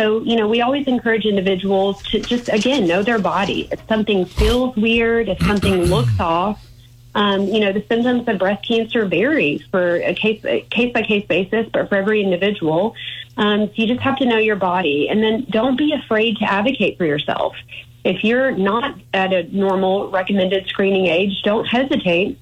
So, 0.00 0.22
you 0.22 0.34
know, 0.34 0.48
we 0.48 0.62
always 0.62 0.86
encourage 0.86 1.26
individuals 1.26 2.02
to 2.04 2.20
just, 2.20 2.48
again, 2.48 2.88
know 2.88 3.02
their 3.02 3.18
body. 3.18 3.68
If 3.70 3.86
something 3.86 4.24
feels 4.24 4.74
weird, 4.74 5.28
if 5.28 5.38
something 5.44 5.84
looks 5.94 6.18
off, 6.18 6.66
um, 7.14 7.42
you 7.42 7.60
know, 7.60 7.70
the 7.70 7.84
symptoms 7.86 8.26
of 8.26 8.38
breast 8.38 8.66
cancer 8.66 9.04
vary 9.04 9.58
for 9.70 9.96
a 9.96 10.14
case 10.14 10.40
case 10.70 10.94
by 10.94 11.02
case 11.02 11.26
basis, 11.26 11.66
but 11.70 11.90
for 11.90 11.96
every 11.96 12.22
individual. 12.22 12.94
Um, 13.36 13.66
so 13.66 13.72
you 13.74 13.88
just 13.88 14.00
have 14.00 14.16
to 14.20 14.24
know 14.24 14.38
your 14.38 14.56
body, 14.56 15.10
and 15.10 15.22
then 15.22 15.46
don't 15.50 15.76
be 15.76 15.92
afraid 15.92 16.38
to 16.38 16.50
advocate 16.50 16.96
for 16.96 17.04
yourself. 17.04 17.54
If 18.02 18.24
you're 18.24 18.52
not 18.52 18.98
at 19.12 19.34
a 19.34 19.54
normal 19.54 20.10
recommended 20.10 20.66
screening 20.66 21.08
age, 21.08 21.42
don't 21.42 21.66
hesitate 21.66 22.38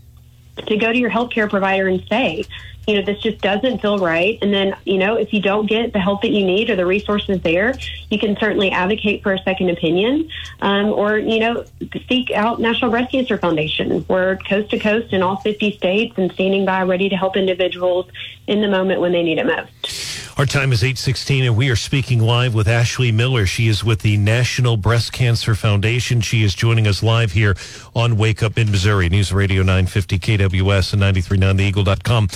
to 0.67 0.77
go 0.77 0.93
to 0.93 0.99
your 0.99 1.11
healthcare 1.11 1.49
provider 1.49 1.89
and 1.89 2.05
say, 2.09 2.45
you 2.89 2.95
know, 2.95 3.03
this 3.03 3.21
just 3.23 3.43
doesn't 3.43 3.83
feel 3.83 3.99
right. 3.99 4.39
And 4.41 4.53
then, 4.53 4.75
you 4.87 4.97
know, 4.97 5.17
if 5.17 5.35
you 5.35 5.43
don't 5.43 5.67
get 5.67 5.93
the 5.93 5.99
help 5.99 6.23
that 6.23 6.31
you 6.31 6.43
need 6.43 6.71
or 6.71 6.77
the 6.77 6.87
resources 6.87 7.43
there, 7.43 7.75
you 8.09 8.19
can 8.19 8.35
certainly 8.41 8.71
advocate 8.71 9.23
for 9.23 9.35
a 9.35 9.39
second 9.43 9.69
opinion 9.69 10.31
um, 10.63 10.87
or, 10.87 11.19
you 11.19 11.39
know, 11.39 11.67
seek 12.09 12.31
out 12.31 12.61
National 12.63 12.91
Breast 12.91 13.13
Cancer 13.13 13.37
Foundation. 13.37 14.07
We're 14.09 14.37
coast 14.37 14.71
to 14.71 14.79
coast 14.79 15.13
in 15.13 15.23
all 15.23 15.37
50 15.37 15.77
states 15.77 16.15
and 16.17 16.33
standing 16.33 16.65
by 16.65 16.83
ready 16.83 17.11
to 17.11 17.17
help 17.17 17.37
individuals 17.37 18.07
in 18.47 18.63
the 18.63 18.69
moment 18.69 19.03
when 19.03 19.13
they 19.13 19.23
need 19.23 19.37
it 19.37 19.45
most. 19.45 20.08
Our 20.39 20.47
time 20.47 20.71
is 20.71 20.85
816, 20.85 21.47
and 21.47 21.57
we 21.57 21.69
are 21.69 21.75
speaking 21.75 22.21
live 22.21 22.55
with 22.55 22.69
Ashley 22.69 23.11
Miller. 23.11 23.45
She 23.45 23.67
is 23.67 23.83
with 23.83 24.03
the 24.03 24.17
National 24.19 24.77
Breast 24.77 25.13
Cancer 25.13 25.57
Foundation. 25.57 26.21
She 26.21 26.45
is 26.45 26.55
joining 26.55 26.87
us 26.87 27.03
live 27.03 27.33
here 27.33 27.57
on 27.93 28.17
Wake 28.17 28.41
Up 28.45 28.57
in 28.57 28.71
Missouri, 28.71 29.09
News 29.09 29.33
Radio 29.33 29.63
950 29.63 30.21
KWOS 30.21 30.93
and 30.93 31.03
939theeagle.com. 31.03 32.29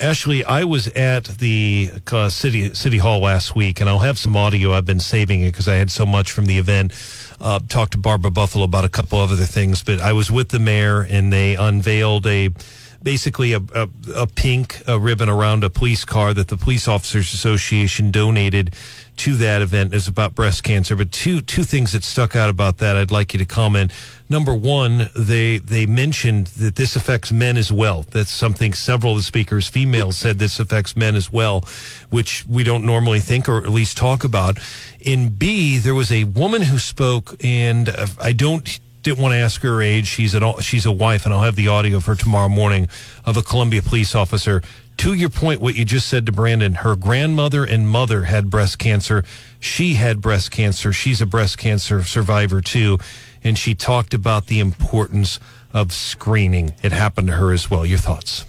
Ashley, 0.00 0.42
I 0.42 0.64
was 0.64 0.88
at 0.88 1.24
the 1.24 1.90
uh, 2.10 2.30
city 2.30 2.72
city 2.72 2.96
hall 2.96 3.20
last 3.20 3.54
week, 3.54 3.82
and 3.82 3.90
I'll 3.90 3.98
have 3.98 4.18
some 4.18 4.34
audio. 4.38 4.72
I've 4.72 4.86
been 4.86 4.98
saving 4.98 5.42
it 5.42 5.52
because 5.52 5.68
I 5.68 5.74
had 5.74 5.90
so 5.90 6.06
much 6.06 6.32
from 6.32 6.46
the 6.46 6.56
event. 6.56 6.94
Uh, 7.42 7.60
talked 7.68 7.92
to 7.92 7.98
Barbara 7.98 8.30
Buffaloe 8.30 8.64
about 8.64 8.86
a 8.86 8.88
couple 8.88 9.22
of 9.22 9.32
other 9.32 9.44
things, 9.44 9.82
but 9.82 10.00
I 10.00 10.14
was 10.14 10.30
with 10.30 10.48
the 10.48 10.58
mayor, 10.58 11.02
and 11.02 11.30
they 11.30 11.56
unveiled 11.56 12.26
a 12.26 12.48
basically 13.02 13.52
a, 13.52 13.60
a, 13.74 13.88
a 14.14 14.26
pink 14.26 14.82
a 14.86 14.98
ribbon 14.98 15.28
around 15.28 15.64
a 15.64 15.70
police 15.70 16.04
car 16.04 16.34
that 16.34 16.48
the 16.48 16.56
Police 16.56 16.88
Officers 16.88 17.32
Association 17.32 18.10
donated 18.10 18.74
to 19.16 19.36
that 19.36 19.60
event 19.60 19.92
is 19.92 20.08
about 20.08 20.34
breast 20.34 20.62
cancer. 20.62 20.96
But 20.96 21.12
two 21.12 21.40
two 21.42 21.64
things 21.64 21.92
that 21.92 22.04
stuck 22.04 22.34
out 22.34 22.48
about 22.48 22.78
that, 22.78 22.96
I'd 22.96 23.10
like 23.10 23.32
you 23.34 23.38
to 23.38 23.44
comment. 23.44 23.92
Number 24.28 24.54
one, 24.54 25.10
they 25.14 25.58
they 25.58 25.86
mentioned 25.86 26.48
that 26.58 26.76
this 26.76 26.96
affects 26.96 27.30
men 27.30 27.56
as 27.56 27.70
well. 27.72 28.06
That's 28.10 28.30
something 28.30 28.72
several 28.72 29.12
of 29.12 29.18
the 29.18 29.22
speakers, 29.22 29.68
females, 29.68 30.16
said 30.16 30.38
this 30.38 30.58
affects 30.58 30.96
men 30.96 31.16
as 31.16 31.32
well, 31.32 31.64
which 32.10 32.46
we 32.46 32.64
don't 32.64 32.84
normally 32.84 33.20
think 33.20 33.48
or 33.48 33.58
at 33.58 33.68
least 33.68 33.96
talk 33.96 34.24
about. 34.24 34.58
In 35.00 35.30
B, 35.30 35.78
there 35.78 35.94
was 35.94 36.12
a 36.12 36.24
woman 36.24 36.62
who 36.62 36.78
spoke, 36.78 37.34
and 37.44 37.88
uh, 37.88 38.06
I 38.20 38.32
don't 38.32 38.80
didn't 39.02 39.22
want 39.22 39.32
to 39.32 39.38
ask 39.38 39.62
her 39.62 39.80
age. 39.82 40.06
She's 40.06 40.34
an 40.34 40.42
she's 40.60 40.86
a 40.86 40.92
wife, 40.92 41.24
and 41.24 41.34
I'll 41.34 41.42
have 41.42 41.56
the 41.56 41.68
audio 41.68 41.96
of 41.96 42.06
her 42.06 42.14
tomorrow 42.14 42.48
morning 42.48 42.88
of 43.24 43.36
a 43.36 43.42
Columbia 43.42 43.82
police 43.82 44.14
officer. 44.14 44.62
To 44.98 45.14
your 45.14 45.30
point, 45.30 45.62
what 45.62 45.76
you 45.76 45.86
just 45.86 46.08
said 46.08 46.26
to 46.26 46.32
Brandon, 46.32 46.74
her 46.74 46.94
grandmother 46.94 47.64
and 47.64 47.88
mother 47.88 48.24
had 48.24 48.50
breast 48.50 48.78
cancer. 48.78 49.24
She 49.58 49.94
had 49.94 50.20
breast 50.20 50.50
cancer. 50.50 50.92
She's 50.92 51.22
a 51.22 51.26
breast 51.26 51.56
cancer 51.56 52.04
survivor 52.04 52.60
too, 52.60 52.98
and 53.42 53.56
she 53.56 53.74
talked 53.74 54.12
about 54.12 54.46
the 54.46 54.60
importance 54.60 55.40
of 55.72 55.92
screening. 55.92 56.74
It 56.82 56.92
happened 56.92 57.28
to 57.28 57.34
her 57.34 57.52
as 57.52 57.70
well. 57.70 57.86
Your 57.86 57.98
thoughts? 57.98 58.44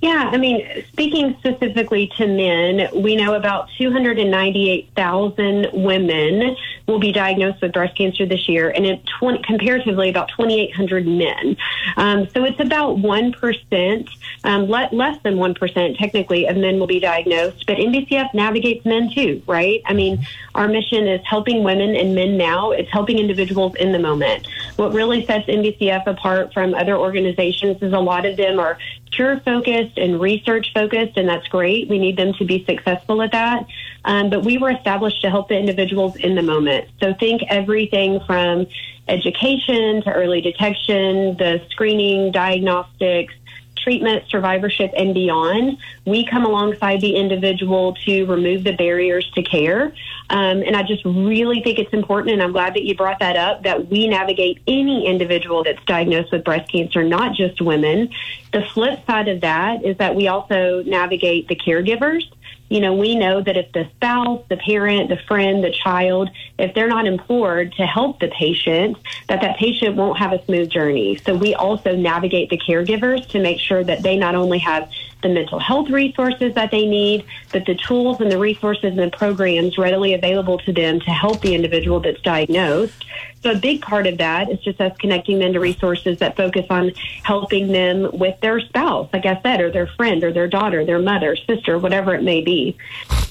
Yeah, 0.00 0.30
I 0.32 0.38
mean, 0.38 0.66
speaking 0.92 1.36
specifically 1.40 2.10
to 2.16 2.26
men, 2.26 2.88
we 3.02 3.16
know 3.16 3.34
about 3.34 3.68
298,000 3.76 5.66
women 5.74 6.56
will 6.86 6.98
be 6.98 7.12
diagnosed 7.12 7.60
with 7.60 7.74
breast 7.74 7.98
cancer 7.98 8.24
this 8.24 8.48
year, 8.48 8.70
and 8.70 8.86
it 8.86 9.02
20, 9.18 9.42
comparatively 9.42 10.08
about 10.08 10.30
2,800 10.30 11.06
men. 11.06 11.54
Um, 11.98 12.26
so 12.30 12.44
it's 12.44 12.58
about 12.60 12.96
1%, 12.96 14.08
um, 14.44 14.62
le- 14.64 14.88
less 14.90 15.22
than 15.22 15.34
1% 15.36 15.98
technically 15.98 16.46
of 16.46 16.56
men 16.56 16.80
will 16.80 16.86
be 16.86 16.98
diagnosed, 16.98 17.66
but 17.66 17.76
NBCF 17.76 18.32
navigates 18.32 18.86
men 18.86 19.10
too, 19.14 19.42
right? 19.46 19.82
I 19.84 19.92
mean, 19.92 20.26
our 20.54 20.66
mission 20.66 21.08
is 21.08 21.20
helping 21.26 21.62
women 21.62 21.94
and 21.94 22.14
men 22.14 22.38
now. 22.38 22.70
It's 22.70 22.90
helping 22.90 23.18
individuals 23.18 23.74
in 23.74 23.92
the 23.92 23.98
moment. 23.98 24.46
What 24.76 24.94
really 24.94 25.26
sets 25.26 25.46
NBCF 25.46 26.06
apart 26.06 26.54
from 26.54 26.74
other 26.74 26.96
organizations 26.96 27.82
is 27.82 27.92
a 27.92 28.00
lot 28.00 28.24
of 28.24 28.38
them 28.38 28.58
are 28.58 28.78
cure 29.10 29.40
focused 29.40 29.98
and 29.98 30.20
research 30.20 30.72
focused, 30.72 31.16
and 31.16 31.28
that's 31.28 31.46
great. 31.48 31.88
We 31.88 31.98
need 31.98 32.16
them 32.16 32.32
to 32.34 32.44
be 32.44 32.64
successful 32.64 33.22
at 33.22 33.32
that. 33.32 33.66
Um, 34.04 34.30
but 34.30 34.44
we 34.44 34.58
were 34.58 34.70
established 34.70 35.22
to 35.22 35.30
help 35.30 35.48
the 35.48 35.58
individuals 35.58 36.16
in 36.16 36.34
the 36.34 36.42
moment. 36.42 36.88
So 37.00 37.14
think 37.14 37.42
everything 37.48 38.20
from 38.20 38.66
education 39.08 40.02
to 40.02 40.12
early 40.12 40.40
detection, 40.40 41.36
the 41.36 41.62
screening, 41.70 42.30
diagnostics, 42.30 43.34
treatment, 43.82 44.24
survivorship, 44.28 44.92
and 44.96 45.14
beyond. 45.14 45.78
We 46.06 46.26
come 46.26 46.44
alongside 46.44 47.00
the 47.00 47.16
individual 47.16 47.94
to 48.06 48.24
remove 48.26 48.64
the 48.64 48.76
barriers 48.76 49.30
to 49.34 49.42
care. 49.42 49.92
Um, 50.30 50.62
and 50.62 50.76
I 50.76 50.82
just 50.82 51.04
really 51.04 51.60
think 51.62 51.78
it's 51.78 51.92
important, 51.92 52.34
and 52.34 52.42
I'm 52.42 52.52
glad 52.52 52.74
that 52.74 52.84
you 52.84 52.94
brought 52.94 53.18
that 53.20 53.36
up, 53.36 53.64
that 53.64 53.88
we 53.88 54.08
navigate 54.08 54.62
any 54.66 55.06
individual 55.06 55.64
that's 55.64 55.84
diagnosed 55.86 56.32
with 56.32 56.44
breast 56.44 56.70
cancer, 56.70 57.02
not 57.02 57.34
just 57.34 57.60
women. 57.60 58.10
The 58.52 58.62
flip 58.62 59.04
side 59.06 59.28
of 59.28 59.40
that 59.40 59.84
is 59.84 59.96
that 59.98 60.14
we 60.14 60.28
also 60.28 60.82
navigate 60.84 61.48
the 61.48 61.56
caregivers 61.56 62.22
you 62.70 62.80
know, 62.80 62.94
we 62.94 63.16
know 63.16 63.42
that 63.42 63.56
if 63.56 63.72
the 63.72 63.88
spouse, 63.96 64.42
the 64.48 64.56
parent, 64.56 65.08
the 65.08 65.18
friend, 65.28 65.62
the 65.62 65.72
child, 65.72 66.30
if 66.56 66.72
they're 66.72 66.88
not 66.88 67.04
implored 67.04 67.72
to 67.72 67.84
help 67.84 68.20
the 68.20 68.28
patient, 68.28 68.96
that 69.28 69.40
that 69.42 69.58
patient 69.58 69.96
won't 69.96 70.18
have 70.18 70.32
a 70.32 70.42
smooth 70.44 70.70
journey. 70.70 71.16
So 71.16 71.34
we 71.34 71.54
also 71.54 71.96
navigate 71.96 72.48
the 72.48 72.58
caregivers 72.58 73.26
to 73.30 73.40
make 73.40 73.58
sure 73.58 73.82
that 73.82 74.04
they 74.04 74.16
not 74.16 74.36
only 74.36 74.58
have 74.60 74.88
the 75.22 75.28
mental 75.28 75.58
health 75.58 75.90
resources 75.90 76.54
that 76.54 76.70
they 76.70 76.86
need, 76.86 77.24
but 77.52 77.66
the 77.66 77.74
tools 77.74 78.20
and 78.20 78.30
the 78.30 78.38
resources 78.38 78.96
and 78.98 79.12
programs 79.12 79.78
readily 79.78 80.14
available 80.14 80.58
to 80.58 80.72
them 80.72 81.00
to 81.00 81.10
help 81.10 81.40
the 81.40 81.54
individual 81.54 82.00
that's 82.00 82.20
diagnosed. 82.22 83.04
So 83.42 83.52
a 83.52 83.56
big 83.56 83.80
part 83.80 84.06
of 84.06 84.18
that 84.18 84.50
is 84.50 84.58
just 84.60 84.80
us 84.80 84.96
connecting 84.98 85.38
them 85.38 85.54
to 85.54 85.60
resources 85.60 86.18
that 86.18 86.36
focus 86.36 86.66
on 86.68 86.92
helping 87.22 87.72
them 87.72 88.10
with 88.12 88.38
their 88.40 88.60
spouse, 88.60 89.08
like 89.12 89.24
I 89.24 89.40
said, 89.42 89.60
or 89.60 89.70
their 89.70 89.86
friend 89.86 90.22
or 90.22 90.32
their 90.32 90.48
daughter, 90.48 90.84
their 90.84 90.98
mother, 90.98 91.36
sister, 91.36 91.78
whatever 91.78 92.14
it 92.14 92.22
may 92.22 92.42
be. 92.42 92.76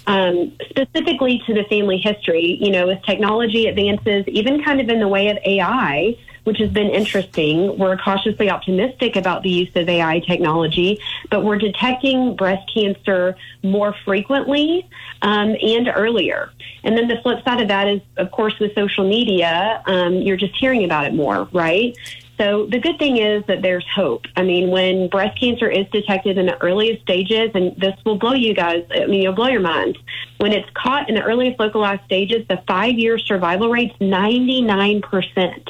Um, 0.08 0.54
specifically 0.70 1.44
to 1.46 1.54
the 1.54 1.64
family 1.66 1.98
history, 1.98 2.58
you 2.60 2.72
know, 2.72 2.90
as 2.90 3.02
technology 3.04 3.68
advances, 3.68 4.28
even 4.28 4.64
kind 4.64 4.82
of 4.82 4.90
in 4.90 5.00
the 5.00 5.08
way 5.08 5.30
of 5.30 5.38
AI, 5.46 6.18
which 6.44 6.58
has 6.60 6.70
been 6.70 6.90
interesting. 6.90 7.78
We're 7.78 7.98
cautiously 7.98 8.50
optimistic 8.50 9.16
about 9.16 9.44
the 9.44 9.50
use 9.50 9.70
of 9.76 9.88
AI 9.88 10.20
technology, 10.20 11.00
but 11.30 11.44
we're 11.44 11.58
detecting 11.58 12.36
breast 12.36 12.70
cancer 12.74 13.36
more 13.64 13.96
frequently 14.06 14.90
um, 15.22 15.56
and 15.62 15.90
earlier. 15.94 16.52
And 16.84 16.98
then 16.98 17.08
the 17.08 17.18
flip 17.22 17.44
side 17.44 17.62
of 17.62 17.68
that 17.68 17.88
is, 17.88 18.02
of 18.18 18.32
course, 18.32 18.58
with 18.60 18.74
social 18.76 19.08
media, 19.08 19.84
um, 19.86 20.16
you're 20.16 20.38
just 20.38 20.56
hearing 20.56 20.84
about 20.84 21.06
it 21.06 21.14
more, 21.14 21.50
right? 21.52 21.96
So 22.40 22.68
the 22.68 22.80
good 22.80 22.98
thing 22.98 23.18
is 23.18 23.44
that 23.48 23.62
there's 23.62 23.86
hope. 23.94 24.26
I 24.38 24.44
mean, 24.44 24.72
when 24.72 25.10
breast 25.10 25.38
cancer 25.38 25.70
is 25.70 25.86
detected 25.92 26.38
in 26.38 26.46
the 26.46 26.60
earliest 26.62 27.02
stages, 27.02 27.52
and 27.54 27.76
this 27.76 27.94
will 28.06 28.18
blow 28.18 28.32
you 28.32 28.54
guys, 28.54 28.86
I 28.92 29.08
mean, 29.08 29.22
you'll 29.22 29.34
blow 29.34 29.48
your 29.48 29.60
minds. 29.60 29.98
When 30.38 30.54
it's 30.54 30.70
caught 30.74 31.10
in 31.10 31.16
the 31.16 31.22
earliest 31.22 31.60
localized 31.60 32.06
stages, 32.06 32.48
the 32.48 32.64
five 32.66 32.94
year 32.94 33.20
survival 33.20 33.70
rate's 33.70 33.98
99%. 33.98 35.68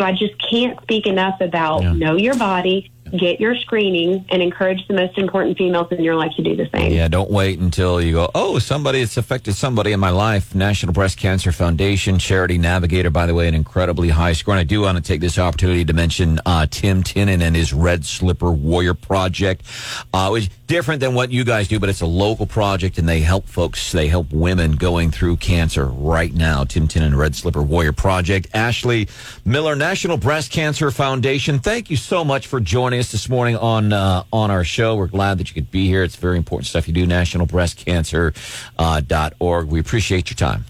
So 0.00 0.06
I 0.06 0.12
just 0.12 0.32
can't 0.38 0.80
speak 0.80 1.06
enough 1.06 1.42
about 1.42 1.82
Yeah. 1.82 1.92
know 1.92 2.16
your 2.16 2.34
body, 2.34 2.90
get 3.18 3.40
your 3.40 3.56
screening, 3.56 4.24
and 4.30 4.42
encourage 4.42 4.86
the 4.88 4.94
most 4.94 5.18
important 5.18 5.58
females 5.58 5.88
in 5.90 6.02
your 6.02 6.14
life 6.14 6.32
to 6.36 6.42
do 6.42 6.56
the 6.56 6.68
same. 6.74 6.92
Yeah, 6.92 7.08
don't 7.08 7.30
wait 7.30 7.58
until 7.58 8.00
you 8.00 8.12
go, 8.12 8.30
oh, 8.34 8.58
somebody, 8.58 9.00
it's 9.00 9.16
affected 9.16 9.54
somebody 9.54 9.92
in 9.92 10.00
my 10.00 10.10
life. 10.10 10.54
National 10.54 10.92
Breast 10.92 11.18
Cancer 11.18 11.52
Foundation, 11.52 12.18
Charity 12.18 12.58
Navigator, 12.58 13.10
by 13.10 13.26
the 13.26 13.34
way, 13.34 13.48
an 13.48 13.54
incredibly 13.54 14.10
high 14.10 14.32
score. 14.32 14.54
And 14.54 14.60
I 14.60 14.64
do 14.64 14.82
want 14.82 14.96
to 14.96 15.02
take 15.02 15.20
this 15.20 15.38
opportunity 15.38 15.84
to 15.84 15.92
mention 15.92 16.40
uh, 16.46 16.66
Tim 16.70 17.02
Tinnon 17.02 17.42
and 17.42 17.56
his 17.56 17.72
Red 17.72 18.04
Slipper 18.04 18.52
Warrior 18.52 18.94
Project, 18.94 19.62
uh, 20.12 20.40
different 20.66 21.00
than 21.00 21.14
what 21.14 21.32
you 21.32 21.42
guys 21.42 21.66
do, 21.66 21.80
but 21.80 21.88
it's 21.88 22.00
a 22.00 22.06
local 22.06 22.46
project 22.46 22.96
and 22.96 23.08
they 23.08 23.20
help 23.20 23.48
folks, 23.48 23.90
they 23.90 24.06
help 24.06 24.30
women 24.30 24.72
going 24.72 25.10
through 25.10 25.36
cancer 25.36 25.86
right 25.86 26.32
now. 26.32 26.62
Tim 26.62 26.86
Tinnon, 26.86 27.16
Red 27.16 27.34
Slipper 27.34 27.62
Warrior 27.62 27.92
Project. 27.92 28.46
Ashley 28.54 29.08
Miller, 29.44 29.74
National 29.74 30.16
Breast 30.16 30.52
Cancer 30.52 30.92
Foundation, 30.92 31.58
thank 31.58 31.90
you 31.90 31.96
so 31.96 32.24
much 32.24 32.46
for 32.46 32.60
joining 32.60 32.99
us 33.00 33.12
this 33.12 33.28
morning 33.28 33.56
on 33.56 33.92
uh, 33.92 34.24
on 34.32 34.50
our 34.50 34.64
show. 34.64 34.96
We're 34.96 35.08
glad 35.08 35.38
that 35.38 35.48
you 35.48 35.54
could 35.54 35.70
be 35.70 35.86
here. 35.86 36.02
It's 36.02 36.16
very 36.16 36.36
important 36.36 36.66
stuff 36.66 36.86
you 36.86 36.94
do. 36.94 37.06
NationalBreastCancer.org. 37.06 39.08
dot 39.08 39.34
org. 39.38 39.68
we 39.68 39.80
appreciate 39.80 40.30
your 40.30 40.36
time. 40.36 40.64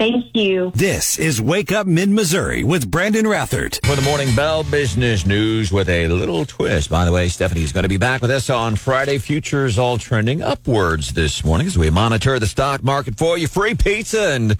Thank 0.00 0.34
you. 0.34 0.72
This 0.74 1.18
is 1.18 1.42
Wake 1.42 1.72
Up 1.72 1.86
Mid 1.86 2.08
Missouri 2.08 2.64
with 2.64 2.90
Brandon 2.90 3.26
Rathert. 3.26 3.84
For 3.84 3.94
the 3.94 4.00
Morning 4.00 4.34
Bell 4.34 4.64
Business 4.64 5.26
News 5.26 5.70
with 5.70 5.90
a 5.90 6.08
little 6.08 6.46
twist. 6.46 6.88
By 6.88 7.04
the 7.04 7.12
way, 7.12 7.28
Stephanie's 7.28 7.70
going 7.70 7.82
to 7.82 7.88
be 7.90 7.98
back 7.98 8.22
with 8.22 8.30
us 8.30 8.48
on 8.48 8.76
Friday. 8.76 9.18
Futures 9.18 9.78
all 9.78 9.98
trending 9.98 10.40
upwards 10.40 11.12
this 11.12 11.44
morning 11.44 11.66
as 11.66 11.76
we 11.76 11.90
monitor 11.90 12.38
the 12.38 12.46
stock 12.46 12.82
market 12.82 13.18
for 13.18 13.36
you. 13.36 13.46
Free 13.46 13.74
pizza 13.74 14.30
and 14.30 14.56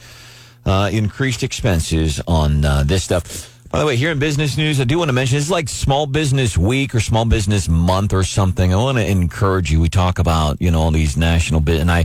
uh, 0.66 0.90
increased 0.92 1.42
expenses 1.42 2.20
on 2.28 2.62
uh, 2.62 2.82
this 2.82 3.04
stuff. 3.04 3.59
By 3.70 3.78
the 3.78 3.86
way, 3.86 3.94
here 3.94 4.10
in 4.10 4.18
business 4.18 4.56
news, 4.56 4.80
I 4.80 4.84
do 4.84 4.98
want 4.98 5.10
to 5.10 5.12
mention 5.12 5.38
it's 5.38 5.48
like 5.48 5.68
Small 5.68 6.06
Business 6.06 6.58
Week 6.58 6.92
or 6.92 6.98
Small 6.98 7.24
Business 7.24 7.68
Month 7.68 8.12
or 8.12 8.24
something. 8.24 8.74
I 8.74 8.76
want 8.76 8.98
to 8.98 9.08
encourage 9.08 9.70
you. 9.70 9.80
We 9.80 9.88
talk 9.88 10.18
about 10.18 10.60
you 10.60 10.72
know 10.72 10.80
all 10.80 10.90
these 10.90 11.16
national 11.16 11.60
bit, 11.60 11.80
and 11.80 11.88
I 11.88 12.04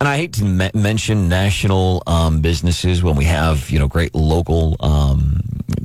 and 0.00 0.08
I 0.08 0.16
hate 0.16 0.32
to 0.34 0.44
me- 0.44 0.70
mention 0.72 1.28
national 1.28 2.02
um, 2.06 2.40
businesses 2.40 3.02
when 3.02 3.16
we 3.16 3.24
have 3.24 3.68
you 3.68 3.78
know 3.78 3.86
great 3.86 4.14
local 4.14 4.76
um, 4.80 5.40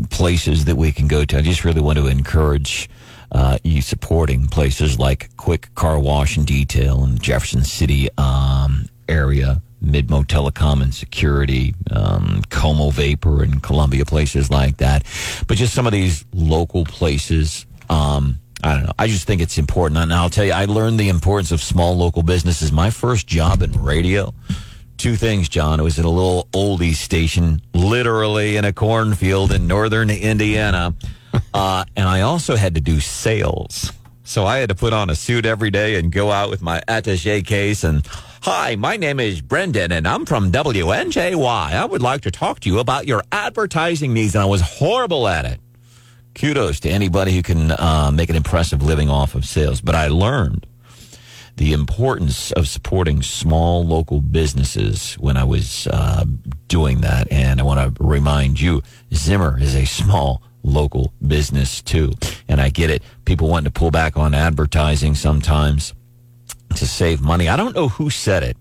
places 0.09 0.63
that 0.65 0.77
we 0.77 0.93
can 0.93 1.09
go 1.09 1.25
to. 1.25 1.37
I 1.37 1.41
just 1.41 1.65
really 1.65 1.81
want 1.81 1.97
to 1.97 2.07
encourage 2.07 2.89
uh, 3.33 3.57
you 3.61 3.81
supporting 3.81 4.47
places 4.47 4.99
like 4.99 5.35
Quick 5.35 5.75
Car 5.75 5.99
Wash 5.99 6.37
and 6.37 6.47
Detail 6.47 7.03
in 7.03 7.17
Jefferson 7.17 7.65
City 7.65 8.07
um, 8.17 8.87
area. 9.09 9.61
Midmo 9.83 10.25
Telecom 10.25 10.81
and 10.81 10.93
Security, 10.93 11.73
um, 11.91 12.41
Como 12.49 12.89
Vapor 12.89 13.43
and 13.43 13.61
Columbia, 13.61 14.05
places 14.05 14.49
like 14.49 14.77
that. 14.77 15.03
But 15.47 15.57
just 15.57 15.73
some 15.73 15.85
of 15.85 15.93
these 15.93 16.25
local 16.33 16.85
places, 16.85 17.65
um, 17.89 18.37
I 18.63 18.75
don't 18.75 18.83
know. 18.83 18.93
I 18.97 19.07
just 19.07 19.27
think 19.27 19.41
it's 19.41 19.57
important. 19.57 19.99
And 19.99 20.13
I'll 20.13 20.29
tell 20.29 20.45
you, 20.45 20.53
I 20.53 20.65
learned 20.65 20.99
the 20.99 21.09
importance 21.09 21.51
of 21.51 21.61
small 21.61 21.97
local 21.97 22.23
businesses. 22.23 22.71
My 22.71 22.89
first 22.89 23.27
job 23.27 23.61
in 23.61 23.71
radio, 23.83 24.33
two 24.97 25.15
things, 25.15 25.49
John. 25.49 25.79
It 25.79 25.83
was 25.83 25.99
at 25.99 26.05
a 26.05 26.09
little 26.09 26.47
oldie 26.53 26.95
station, 26.95 27.61
literally 27.73 28.55
in 28.55 28.63
a 28.65 28.71
cornfield 28.71 29.51
in 29.51 29.67
northern 29.67 30.09
Indiana. 30.09 30.95
Uh, 31.51 31.83
and 31.95 32.07
I 32.07 32.21
also 32.21 32.55
had 32.55 32.75
to 32.75 32.81
do 32.81 32.99
sales. 32.99 33.91
So 34.23 34.45
I 34.45 34.57
had 34.57 34.69
to 34.69 34.75
put 34.75 34.93
on 34.93 35.09
a 35.09 35.15
suit 35.15 35.47
every 35.47 35.71
day 35.71 35.95
and 35.95 36.11
go 36.11 36.31
out 36.31 36.51
with 36.51 36.61
my 36.61 36.81
attache 36.87 37.41
case 37.41 37.83
and, 37.83 38.07
hi, 38.43 38.75
my 38.75 38.97
name 38.97 39.21
is 39.21 39.39
Brendan 39.39 39.93
and 39.93 40.05
I'm 40.05 40.25
from 40.25 40.51
WNJY. 40.51 41.45
I 41.45 41.85
would 41.85 42.01
like 42.01 42.19
to 42.21 42.31
talk 42.31 42.59
to 42.59 42.69
you 42.69 42.79
about 42.79 43.07
your 43.07 43.23
advertising 43.31 44.13
needs. 44.13 44.35
And 44.35 44.41
I 44.41 44.45
was 44.45 44.59
horrible 44.59 45.29
at 45.29 45.45
it 45.45 45.61
kudos 46.35 46.81
to 46.81 46.89
anybody 46.89 47.31
who 47.31 47.41
can 47.41 47.71
uh, 47.71 48.11
make 48.13 48.29
an 48.29 48.35
impressive 48.35 48.81
living 48.83 49.09
off 49.09 49.33
of 49.33 49.45
sales. 49.45 49.79
But 49.79 49.95
I 49.95 50.07
learned 50.07 50.67
the 51.55 51.71
importance 51.71 52.51
of 52.51 52.67
supporting 52.67 53.21
small 53.21 53.85
local 53.85 54.19
businesses 54.19 55.13
when 55.13 55.37
I 55.37 55.45
was 55.45 55.87
uh, 55.87 56.25
doing 56.67 56.99
that. 56.99 57.31
And 57.31 57.61
I 57.61 57.63
want 57.63 57.95
to 57.95 58.03
remind 58.03 58.59
you, 58.59 58.81
Zimmer 59.13 59.57
is 59.57 59.73
a 59.73 59.85
small 59.85 60.43
local 60.63 61.13
business 61.25 61.81
too. 61.81 62.11
And 62.49 62.59
I 62.59 62.69
get 62.69 62.89
it. 62.89 63.03
People 63.23 63.47
want 63.47 63.63
to 63.65 63.71
pull 63.71 63.91
back 63.91 64.17
on 64.17 64.33
advertising 64.33 65.15
sometimes 65.15 65.93
to 66.77 66.87
save 66.87 67.21
money. 67.21 67.49
I 67.49 67.55
don't 67.55 67.75
know 67.75 67.87
who 67.87 68.09
said 68.09 68.43
it. 68.43 68.57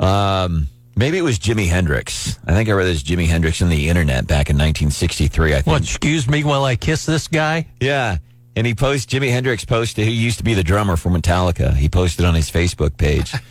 Um, 0.00 0.68
maybe 0.96 1.18
it 1.18 1.22
was 1.22 1.38
Jimi 1.38 1.68
Hendrix. 1.68 2.38
I 2.46 2.52
think 2.52 2.68
I 2.68 2.72
read 2.72 2.84
this 2.84 3.02
Jimi 3.02 3.26
Hendrix 3.26 3.62
on 3.62 3.68
the 3.68 3.88
internet 3.88 4.26
back 4.26 4.50
in 4.50 4.56
1963. 4.56 5.52
I 5.52 5.54
think. 5.56 5.66
What, 5.66 5.82
excuse 5.82 6.28
me 6.28 6.44
while 6.44 6.64
I 6.64 6.76
kiss 6.76 7.06
this 7.06 7.28
guy? 7.28 7.68
Yeah. 7.80 8.18
And 8.54 8.66
he 8.66 8.74
posted, 8.74 9.22
Jimi 9.22 9.30
Hendrix 9.30 9.64
posted, 9.64 10.06
he 10.06 10.12
used 10.12 10.38
to 10.38 10.44
be 10.44 10.54
the 10.54 10.64
drummer 10.64 10.96
for 10.96 11.10
Metallica. 11.10 11.74
He 11.74 11.88
posted 11.88 12.24
on 12.24 12.34
his 12.34 12.50
Facebook 12.50 12.96
page. 12.96 13.32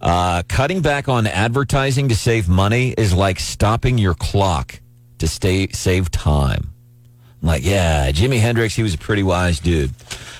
Uh, 0.00 0.42
cutting 0.48 0.82
back 0.82 1.08
on 1.08 1.26
advertising 1.26 2.10
to 2.10 2.14
save 2.14 2.46
money 2.46 2.90
is 2.90 3.14
like 3.14 3.40
stopping 3.40 3.96
your 3.96 4.12
clock 4.12 4.78
to 5.16 5.26
stay 5.26 5.68
save 5.68 6.10
time. 6.10 6.70
I'm 7.40 7.48
like, 7.48 7.64
yeah, 7.64 8.10
Jimi 8.10 8.38
Hendrix, 8.38 8.74
he 8.74 8.82
was 8.82 8.92
a 8.92 8.98
pretty 8.98 9.22
wise 9.22 9.60
dude. 9.60 9.92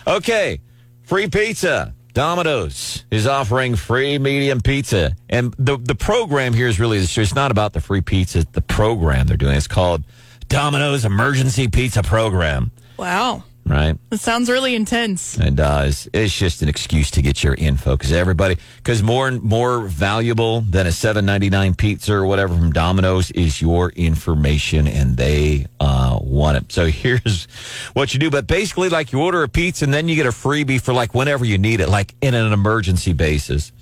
Okay. 0.06 0.60
Free 1.04 1.28
pizza. 1.28 1.94
Domino's 2.14 3.04
is 3.10 3.26
offering 3.26 3.74
free 3.74 4.18
medium 4.18 4.60
pizza. 4.60 5.16
And 5.28 5.52
the, 5.58 5.76
the 5.76 5.96
program 5.96 6.54
here 6.54 6.68
is 6.68 6.78
really, 6.80 6.98
it's 6.98 7.34
not 7.34 7.50
about 7.50 7.72
the 7.72 7.80
free 7.80 8.00
pizza. 8.00 8.38
It's 8.38 8.50
the 8.52 8.62
program 8.62 9.26
they're 9.26 9.36
doing. 9.36 9.56
It's 9.56 9.66
called 9.66 10.04
Domino's 10.48 11.04
Emergency 11.04 11.68
Pizza 11.68 12.02
Program, 12.02 12.70
Wow. 12.96 13.42
Right? 13.66 13.96
That 14.10 14.18
sounds 14.18 14.50
really 14.50 14.74
intense. 14.74 15.38
It 15.38 15.56
does. 15.56 16.08
It's 16.12 16.36
just 16.36 16.62
an 16.62 16.68
excuse 16.68 17.10
to 17.12 17.22
get 17.22 17.42
your 17.42 17.54
info 17.54 17.96
because 17.96 18.12
everybody, 18.12 18.56
because 18.76 19.02
more 19.02 19.28
and 19.28 19.42
more 19.42 19.80
valuable 19.80 20.60
than 20.62 20.86
a 20.86 20.92
seven 20.92 21.24
ninety 21.26 21.50
nine 21.50 21.74
pizza 21.74 22.14
or 22.14 22.26
whatever 22.26 22.54
from 22.54 22.72
Domino's 22.72 23.30
is 23.30 23.60
your 23.60 23.90
information, 23.90 24.86
and 24.86 25.16
they 25.16 25.66
uh, 25.80 26.18
want 26.22 26.58
it. 26.58 26.72
So 26.72 26.86
here's 26.90 27.46
what 27.94 28.12
you 28.14 28.20
do. 28.20 28.30
But 28.30 28.46
basically, 28.46 28.88
like 28.88 29.12
you 29.12 29.20
order 29.20 29.42
a 29.42 29.48
pizza 29.48 29.84
and 29.84 29.94
then 29.94 30.08
you 30.08 30.16
get 30.16 30.26
a 30.26 30.30
freebie 30.30 30.80
for 30.80 30.92
like 30.92 31.14
whenever 31.14 31.44
you 31.44 31.58
need 31.58 31.80
it, 31.80 31.88
like 31.88 32.14
in 32.20 32.34
an 32.34 32.52
emergency 32.52 33.12
basis. 33.12 33.72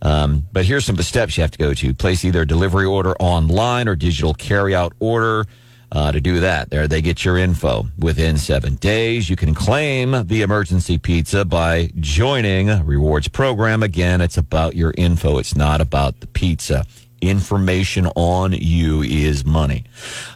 Um, 0.00 0.46
but 0.52 0.64
here's 0.64 0.84
some 0.84 0.94
of 0.94 0.98
the 0.98 1.02
steps 1.04 1.36
you 1.36 1.42
have 1.42 1.50
to 1.50 1.58
go 1.58 1.74
to: 1.74 1.94
place 1.94 2.24
either 2.24 2.42
a 2.42 2.46
delivery 2.46 2.86
order 2.86 3.14
online 3.18 3.88
or 3.88 3.96
digital 3.96 4.34
carryout 4.34 4.92
order. 5.00 5.46
Uh, 5.90 6.12
to 6.12 6.20
do 6.20 6.40
that, 6.40 6.68
there 6.68 6.86
they 6.86 7.00
get 7.00 7.24
your 7.24 7.38
info 7.38 7.86
within 7.98 8.36
seven 8.36 8.74
days. 8.74 9.30
You 9.30 9.36
can 9.36 9.54
claim 9.54 10.26
the 10.26 10.42
emergency 10.42 10.98
pizza 10.98 11.46
by 11.46 11.90
joining 11.98 12.84
rewards 12.84 13.28
program. 13.28 13.82
Again, 13.82 14.20
it's 14.20 14.36
about 14.36 14.76
your 14.76 14.92
info. 14.98 15.38
It's 15.38 15.56
not 15.56 15.80
about 15.80 16.20
the 16.20 16.26
pizza. 16.26 16.84
Information 17.22 18.06
on 18.16 18.52
you 18.52 19.02
is 19.02 19.46
money. 19.46 19.84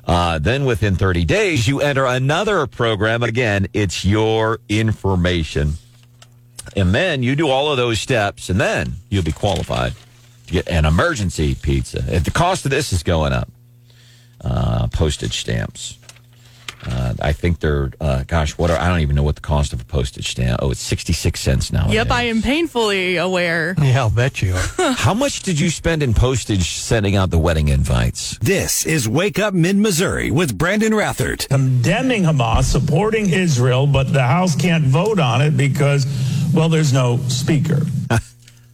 Uh, 0.06 0.38
then 0.38 0.64
within 0.64 0.96
30 0.96 1.24
days, 1.26 1.68
you 1.68 1.80
enter 1.80 2.06
another 2.06 2.66
program. 2.66 3.22
Again, 3.22 3.68
it's 3.74 4.06
your 4.06 4.58
information. 4.70 5.74
And 6.74 6.94
then 6.94 7.22
you 7.22 7.36
do 7.36 7.48
all 7.48 7.70
of 7.70 7.76
those 7.76 8.00
steps, 8.00 8.48
and 8.48 8.58
then 8.58 8.94
you'll 9.10 9.22
be 9.22 9.32
qualified 9.32 9.92
to 10.46 10.52
get 10.52 10.66
an 10.68 10.86
emergency 10.86 11.54
pizza. 11.54 12.02
If 12.08 12.24
the 12.24 12.30
cost 12.30 12.64
of 12.64 12.70
this 12.70 12.92
is 12.92 13.02
going 13.02 13.32
up, 13.32 13.48
uh, 14.44 14.86
postage 14.88 15.38
stamps. 15.38 15.98
Uh, 16.84 17.14
I 17.22 17.32
think 17.32 17.60
they're, 17.60 17.92
uh, 18.00 18.24
gosh, 18.26 18.58
what 18.58 18.68
are, 18.68 18.76
I 18.76 18.88
don't 18.88 18.98
even 19.00 19.14
know 19.14 19.22
what 19.22 19.36
the 19.36 19.40
cost 19.40 19.72
of 19.72 19.80
a 19.80 19.84
postage 19.84 20.28
stamp. 20.32 20.58
Oh, 20.60 20.72
it's 20.72 20.80
66 20.80 21.38
cents 21.38 21.70
now. 21.72 21.88
Yep, 21.88 22.10
I 22.10 22.24
am 22.24 22.42
painfully 22.42 23.18
aware. 23.18 23.76
Yeah, 23.82 24.00
I'll 24.00 24.10
bet 24.10 24.42
you 24.42 24.54
are. 24.56 24.92
How 24.94 25.14
much 25.14 25.42
did 25.44 25.60
you 25.60 25.70
spend 25.70 26.02
in 26.02 26.12
postage 26.12 26.70
sending 26.72 27.14
out 27.14 27.30
the 27.30 27.38
wedding 27.38 27.68
invites? 27.68 28.36
This 28.38 28.84
is 28.84 29.08
Wake 29.08 29.38
Up 29.38 29.54
Mid 29.54 29.76
Missouri 29.76 30.32
with 30.32 30.58
Brandon 30.58 30.92
Rathert. 30.92 31.48
condemning 31.48 32.24
Hamas, 32.24 32.64
supporting 32.64 33.30
Israel, 33.30 33.86
but 33.86 34.12
the 34.12 34.22
House 34.24 34.56
can't 34.56 34.82
vote 34.84 35.20
on 35.20 35.40
it 35.40 35.56
because, 35.56 36.04
well, 36.52 36.68
there's 36.68 36.92
no 36.92 37.18
speaker. 37.28 37.82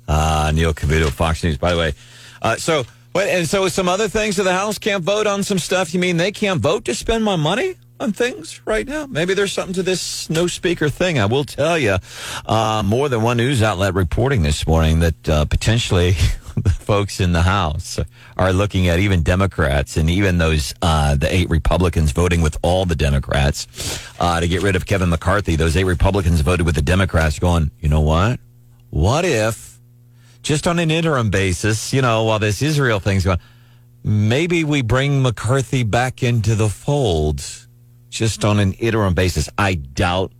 Uh, 0.08 0.50
Neil 0.54 0.72
Cavuto, 0.72 1.10
Fox 1.10 1.44
News, 1.44 1.58
by 1.58 1.72
the 1.72 1.78
way. 1.78 1.92
Uh, 2.40 2.56
so, 2.56 2.84
and 3.26 3.48
so 3.48 3.68
some 3.68 3.88
other 3.88 4.08
things 4.08 4.37
that 4.37 4.42
the 4.42 4.52
House 4.52 4.78
can't 4.78 5.02
vote 5.02 5.26
on 5.26 5.42
some 5.42 5.58
stuff. 5.58 5.94
You 5.94 6.00
mean 6.00 6.18
they 6.18 6.30
can't 6.30 6.60
vote 6.60 6.84
to 6.84 6.94
spend 6.94 7.25
my 7.25 7.37
money 7.37 7.75
on 7.98 8.12
things 8.12 8.60
right 8.66 8.87
now? 8.87 9.06
Maybe 9.06 9.34
there's 9.34 9.52
something 9.52 9.75
to 9.75 9.82
this 9.82 10.28
no 10.30 10.46
speaker 10.46 10.88
thing. 10.88 11.18
I 11.18 11.26
will 11.26 11.44
tell 11.44 11.78
you, 11.78 11.96
uh, 12.46 12.82
more 12.84 13.08
than 13.08 13.22
one 13.22 13.38
news 13.38 13.62
outlet 13.62 13.94
reporting 13.94 14.42
this 14.42 14.66
morning 14.66 15.00
that 15.00 15.28
uh, 15.28 15.44
potentially 15.46 16.12
the 16.56 16.70
folks 16.70 17.18
in 17.20 17.32
the 17.32 17.42
House 17.42 17.98
are 18.37 18.52
looking 18.52 18.88
at 18.88 18.98
even 18.98 19.22
Democrats 19.22 19.96
and 19.96 20.10
even 20.10 20.38
those 20.38 20.75
uh, 20.82 21.14
the 21.14 21.32
eight 21.34 21.48
Republicans 21.48 22.12
voting 22.12 22.42
with 22.42 22.56
all 22.62 22.84
the 22.84 22.96
Democrats 22.96 23.66
uh, 24.20 24.38
to 24.38 24.46
get 24.46 24.62
rid 24.62 24.76
of 24.76 24.87
Kevin 24.87 25.08
McCarthy. 25.08 25.56
Those 25.56 25.76
eight 25.76 25.84
Republicans 25.84 26.40
voted 26.40 26.66
with 26.66 26.75
the 26.75 26.82
Democrats, 26.82 27.38
going, 27.38 27.70
you 27.80 27.88
know 27.88 28.00
what? 28.02 28.38
What 28.90 29.25
if? 29.25 29.77
Just 30.42 30.66
on 30.66 30.78
an 30.78 30.90
interim 30.90 31.30
basis, 31.30 31.92
you 31.92 32.02
know, 32.02 32.25
while 32.25 32.38
this 32.38 32.62
Israel 32.62 33.00
thing's 33.00 33.25
going, 33.25 33.38
maybe 34.04 34.64
we 34.64 34.83
bring 34.83 35.23
McCarthy 35.23 35.83
back 35.83 36.23
into 36.23 36.54
the 36.54 36.68
fold 36.68 37.42
just 38.09 38.45
on 38.45 38.59
an 38.59 38.73
interim 38.75 39.15
basis. 39.15 39.49
I 39.58 39.75
doubt 39.75 40.32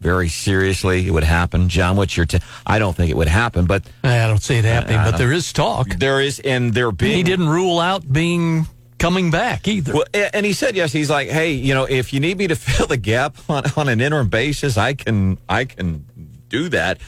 very 0.00 0.28
seriously 0.28 1.06
it 1.06 1.10
would 1.10 1.24
happen. 1.24 1.68
John, 1.68 1.96
what's 1.96 2.16
your 2.16 2.26
t- 2.26 2.38
I 2.66 2.78
don't 2.78 2.94
think 2.96 3.10
it 3.10 3.16
would 3.16 3.28
happen, 3.28 3.66
but 3.66 3.84
I 4.04 4.26
don't 4.26 4.42
see 4.42 4.56
it 4.56 4.64
happening, 4.64 4.98
but 4.98 5.18
there 5.18 5.32
is 5.32 5.52
talk. 5.52 5.88
there 5.98 6.20
is, 6.20 6.38
and 6.40 6.72
there 6.72 6.92
being. 6.92 7.16
He 7.16 7.22
didn't 7.22 7.48
rule 7.48 7.80
out 7.80 8.10
being 8.10 8.66
coming 8.98 9.30
back 9.30 9.66
either. 9.66 9.94
Well, 9.94 10.04
and 10.14 10.44
he 10.46 10.52
said 10.52 10.76
yes. 10.76 10.92
He's 10.92 11.10
like, 11.10 11.28
hey, 11.28 11.52
you 11.52 11.74
know, 11.74 11.84
if 11.84 12.12
you 12.12 12.20
need 12.20 12.38
me 12.38 12.46
to 12.48 12.56
fill 12.56 12.86
the 12.86 12.96
gap 12.96 13.36
on, 13.48 13.64
on 13.76 13.88
an 13.88 14.00
interim 14.00 14.28
basis, 14.28 14.76
I 14.76 14.94
can, 14.94 15.38
I 15.48 15.64
can 15.64 16.04
do 16.48 16.68
that. 16.68 16.98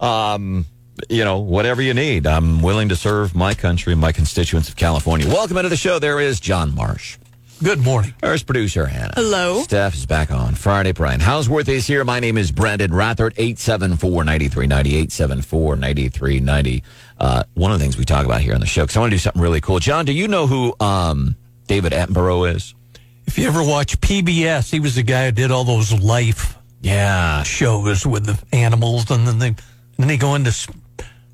Um, 0.00 0.66
you 1.08 1.24
know, 1.24 1.38
whatever 1.38 1.80
you 1.82 1.94
need, 1.94 2.26
I'm 2.26 2.60
willing 2.62 2.88
to 2.90 2.96
serve 2.96 3.34
my 3.34 3.54
country 3.54 3.92
and 3.92 4.00
my 4.00 4.12
constituents 4.12 4.68
of 4.68 4.76
California. 4.76 5.26
Welcome 5.28 5.56
into 5.56 5.68
the 5.68 5.76
show. 5.76 5.98
There 5.98 6.20
is 6.20 6.40
John 6.40 6.74
Marsh. 6.74 7.16
Good 7.62 7.80
morning. 7.80 8.14
There's 8.22 8.42
producer 8.42 8.86
Hannah. 8.86 9.12
Hello. 9.16 9.60
Steph 9.62 9.94
is 9.94 10.06
back 10.06 10.30
on 10.30 10.54
Friday. 10.54 10.92
Brian 10.92 11.20
Hauswirth 11.20 11.68
is 11.68 11.86
here. 11.86 12.04
My 12.04 12.18
name 12.18 12.38
is 12.38 12.50
Brandon 12.50 12.90
Rathert, 12.90 13.34
874-9390, 13.34 15.06
874-9390. 15.08 16.82
Uh, 17.18 17.44
one 17.54 17.70
of 17.72 17.78
the 17.78 17.84
things 17.84 17.98
we 17.98 18.04
talk 18.06 18.24
about 18.24 18.40
here 18.40 18.54
on 18.54 18.60
the 18.60 18.66
show, 18.66 18.82
because 18.84 18.96
I 18.96 19.00
want 19.00 19.10
to 19.10 19.14
do 19.16 19.18
something 19.20 19.42
really 19.42 19.60
cool. 19.60 19.78
John, 19.78 20.04
do 20.06 20.12
you 20.12 20.26
know 20.26 20.46
who 20.46 20.74
um, 20.80 21.36
David 21.66 21.92
Attenborough 21.92 22.54
is? 22.54 22.74
If 23.26 23.38
you 23.38 23.46
ever 23.46 23.62
watch 23.62 24.00
PBS, 24.00 24.70
he 24.70 24.80
was 24.80 24.94
the 24.96 25.02
guy 25.02 25.26
who 25.26 25.32
did 25.32 25.50
all 25.50 25.64
those 25.64 25.92
life 25.92 26.56
Yeah. 26.80 27.42
shows 27.42 28.06
with 28.06 28.24
the 28.24 28.42
animals, 28.56 29.10
and 29.10 29.26
then 29.28 29.38
they, 29.38 29.48
and 29.48 29.56
then 29.98 30.08
they 30.08 30.16
go 30.16 30.34
into. 30.34 30.50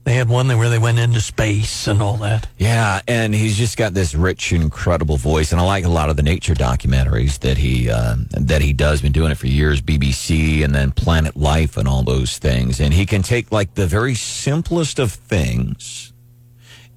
They 0.06 0.14
had 0.14 0.28
one 0.28 0.46
where 0.46 0.68
they 0.68 0.78
went 0.78 1.00
into 1.00 1.20
space 1.20 1.88
and 1.88 2.00
all 2.00 2.16
that. 2.18 2.46
Yeah, 2.58 3.00
and 3.08 3.34
he's 3.34 3.56
just 3.56 3.76
got 3.76 3.92
this 3.92 4.14
rich, 4.14 4.52
incredible 4.52 5.16
voice, 5.16 5.50
and 5.50 5.60
I 5.60 5.64
like 5.64 5.84
a 5.84 5.88
lot 5.88 6.10
of 6.10 6.16
the 6.16 6.22
nature 6.22 6.54
documentaries 6.54 7.40
that 7.40 7.58
he 7.58 7.90
uh, 7.90 8.14
that 8.30 8.62
he 8.62 8.72
does. 8.72 9.02
Been 9.02 9.10
doing 9.10 9.32
it 9.32 9.36
for 9.36 9.48
years, 9.48 9.82
BBC, 9.82 10.62
and 10.62 10.72
then 10.72 10.92
Planet 10.92 11.36
Life, 11.36 11.76
and 11.76 11.88
all 11.88 12.04
those 12.04 12.38
things. 12.38 12.78
And 12.78 12.94
he 12.94 13.04
can 13.04 13.22
take 13.22 13.50
like 13.50 13.74
the 13.74 13.88
very 13.88 14.14
simplest 14.14 15.00
of 15.00 15.10
things 15.10 16.12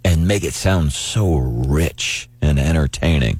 and 0.06 0.28
make 0.28 0.43
it 0.43 0.54
sound 0.54 0.93
so 0.93 1.36
rich 1.36 2.30
and 2.43 2.60
entertaining. 2.60 3.39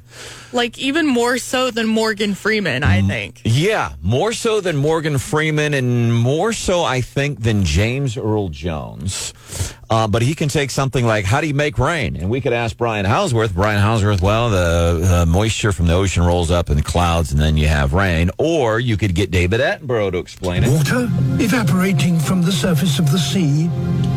Like 0.52 0.78
even 0.78 1.06
more 1.06 1.38
so 1.38 1.70
than 1.70 1.86
Morgan 1.86 2.34
Freeman. 2.34 2.82
I 2.82 3.02
think. 3.02 3.40
Yeah, 3.44 3.92
more 4.02 4.32
so 4.32 4.60
than 4.60 4.76
Morgan 4.76 5.18
Freeman, 5.18 5.74
and 5.74 6.12
more 6.12 6.52
so, 6.52 6.82
I 6.82 7.00
think, 7.00 7.42
than 7.42 7.64
James 7.64 8.16
Earl 8.16 8.48
Jones. 8.48 9.32
Uh, 9.88 10.06
but 10.06 10.22
he 10.22 10.34
can 10.34 10.48
take 10.48 10.70
something 10.70 11.04
like, 11.04 11.24
"How 11.24 11.40
do 11.40 11.46
you 11.46 11.54
make 11.54 11.78
rain?" 11.78 12.16
And 12.16 12.30
we 12.30 12.40
could 12.40 12.52
ask 12.52 12.76
Brian 12.76 13.06
Hauswirth. 13.06 13.54
Brian 13.54 13.80
Hauswirth, 13.80 14.22
well, 14.22 14.50
the 14.50 15.22
uh, 15.22 15.26
moisture 15.26 15.72
from 15.72 15.86
the 15.86 15.94
ocean 15.94 16.24
rolls 16.24 16.50
up 16.50 16.70
in 16.70 16.76
the 16.76 16.82
clouds, 16.82 17.32
and 17.32 17.40
then 17.40 17.56
you 17.56 17.68
have 17.68 17.92
rain. 17.92 18.30
Or 18.38 18.80
you 18.80 18.96
could 18.96 19.14
get 19.14 19.30
David 19.30 19.60
Attenborough 19.60 20.12
to 20.12 20.18
explain 20.18 20.64
it. 20.64 20.70
Water, 20.70 21.08
evaporating 21.40 22.18
from 22.18 22.42
the 22.42 22.52
surface 22.52 22.98
of 22.98 23.10
the 23.10 23.18
sea, 23.18 23.68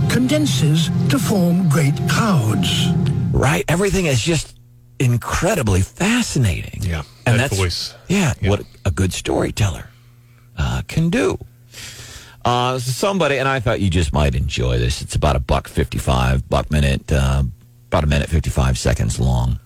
condenses 0.10 0.90
to 1.10 1.18
form 1.18 1.70
great 1.70 1.96
clouds. 2.08 2.88
Right? 3.32 3.66
Everything 3.68 4.06
is 4.06 4.22
just 4.22 4.56
incredibly 5.04 5.82
fascinating. 5.82 6.82
Yeah, 6.82 7.04
and 7.26 7.40
that 7.40 7.50
that's 7.50 7.58
voice. 7.58 7.96
Yeah, 8.08 8.34
what 8.42 8.66
a 8.86 8.92
good 8.92 9.14
storyteller 9.14 9.90
uh, 10.58 10.82
can 10.88 11.10
do. 11.10 11.38
Uh, 12.46 12.78
somebody, 12.80 13.38
and 13.38 13.48
I 13.48 13.60
thought 13.60 13.80
you 13.80 13.90
just 13.90 14.12
might 14.12 14.36
enjoy 14.36 14.78
this. 14.78 15.02
It's 15.02 15.16
about 15.16 15.36
a 15.36 15.40
buck 15.40 15.68
fifty-five, 15.68 16.50
buck 16.50 16.72
minute, 16.72 17.12
uh, 17.12 17.44
about 17.88 18.04
a 18.04 18.08
minute 18.08 18.30
fifty-five 18.30 18.78
seconds 18.78 19.20
long. 19.20 19.60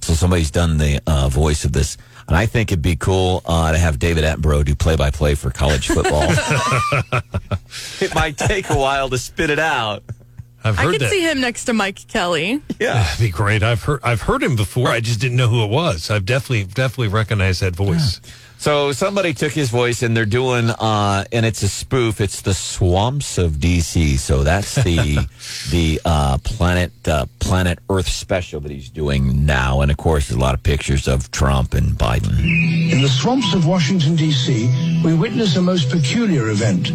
So 0.00 0.14
somebody's 0.14 0.50
done 0.50 0.78
the 0.78 1.00
uh, 1.06 1.28
voice 1.28 1.64
of 1.64 1.72
this, 1.72 1.96
and 2.28 2.36
I 2.36 2.46
think 2.46 2.72
it'd 2.72 2.82
be 2.82 2.96
cool 2.96 3.42
uh, 3.44 3.72
to 3.72 3.78
have 3.78 3.98
David 3.98 4.24
Attenborough 4.24 4.64
do 4.64 4.74
play-by-play 4.74 5.34
for 5.34 5.50
college 5.50 5.88
football. 5.88 6.22
it 8.00 8.14
might 8.14 8.38
take 8.38 8.70
a 8.70 8.76
while 8.76 9.10
to 9.10 9.18
spit 9.18 9.50
it 9.50 9.58
out. 9.58 10.02
I've 10.68 10.78
I 10.78 10.84
could 10.90 11.00
that. 11.00 11.10
see 11.10 11.22
him 11.22 11.40
next 11.40 11.64
to 11.64 11.72
Mike 11.72 12.06
Kelly. 12.08 12.62
Yeah. 12.78 12.94
That'd 12.94 13.20
be 13.20 13.30
great. 13.30 13.62
I've 13.62 13.82
heard 13.82 14.00
I've 14.02 14.22
heard 14.22 14.42
him 14.42 14.56
before. 14.56 14.88
I 14.88 15.00
just 15.00 15.20
didn't 15.20 15.36
know 15.36 15.48
who 15.48 15.64
it 15.64 15.70
was. 15.70 16.10
I've 16.10 16.26
definitely 16.26 16.64
definitely 16.64 17.08
recognized 17.08 17.60
that 17.62 17.74
voice. 17.74 18.20
So 18.60 18.90
somebody 18.90 19.34
took 19.34 19.52
his 19.52 19.70
voice 19.70 20.02
and 20.02 20.16
they're 20.16 20.26
doing, 20.26 20.68
uh, 20.68 21.24
and 21.30 21.46
it's 21.46 21.62
a 21.62 21.68
spoof. 21.68 22.20
It's 22.20 22.42
the 22.42 22.54
swamps 22.54 23.38
of 23.38 23.52
DC. 23.52 24.18
So 24.18 24.42
that's 24.42 24.74
the 24.74 25.28
the 25.70 26.00
uh, 26.04 26.38
planet 26.42 26.90
uh, 27.06 27.26
planet 27.38 27.78
Earth 27.88 28.08
special 28.08 28.58
that 28.60 28.72
he's 28.72 28.90
doing 28.90 29.46
now. 29.46 29.80
And 29.80 29.92
of 29.92 29.96
course, 29.96 30.28
there's 30.28 30.38
a 30.38 30.40
lot 30.40 30.54
of 30.54 30.62
pictures 30.64 31.06
of 31.06 31.30
Trump 31.30 31.72
and 31.74 31.92
Biden. 31.92 32.36
In 32.90 33.00
the 33.00 33.08
swamps 33.08 33.54
of 33.54 33.64
Washington, 33.64 34.16
D.C., 34.16 35.02
we 35.04 35.14
witness 35.14 35.56
a 35.56 35.62
most 35.62 35.88
peculiar 35.90 36.48
event. 36.48 36.90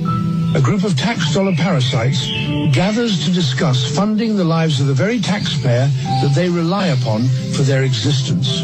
A 0.55 0.61
group 0.61 0.83
of 0.83 0.95
tax 0.95 1.33
dollar 1.33 1.55
parasites 1.55 2.27
gathers 2.75 3.25
to 3.25 3.31
discuss 3.31 3.95
funding 3.95 4.35
the 4.35 4.43
lives 4.43 4.79
of 4.79 4.85
the 4.85 4.93
very 4.93 5.19
taxpayer 5.19 5.87
that 6.21 6.33
they 6.35 6.47
rely 6.47 6.87
upon 6.87 7.27
for 7.53 7.63
their 7.63 7.83
existence. 7.83 8.59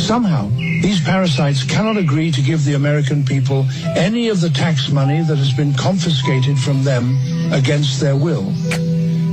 Somehow, 0.00 0.48
these 0.82 1.00
parasites 1.00 1.64
cannot 1.64 1.96
agree 1.96 2.30
to 2.30 2.40
give 2.40 2.64
the 2.64 2.74
American 2.74 3.24
people 3.24 3.66
any 3.96 4.28
of 4.28 4.40
the 4.40 4.50
tax 4.50 4.90
money 4.90 5.20
that 5.22 5.36
has 5.36 5.52
been 5.52 5.74
confiscated 5.74 6.56
from 6.58 6.84
them 6.84 7.18
against 7.52 8.00
their 8.00 8.16
will. 8.16 8.52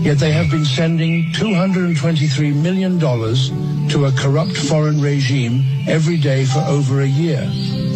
Yet 0.01 0.17
they 0.17 0.31
have 0.31 0.49
been 0.49 0.65
sending 0.65 1.31
$223 1.33 2.55
million 2.55 2.99
to 2.99 4.05
a 4.05 4.11
corrupt 4.13 4.57
foreign 4.57 4.99
regime 4.99 5.63
every 5.87 6.17
day 6.17 6.45
for 6.45 6.59
over 6.59 7.01
a 7.01 7.07
year. 7.07 7.47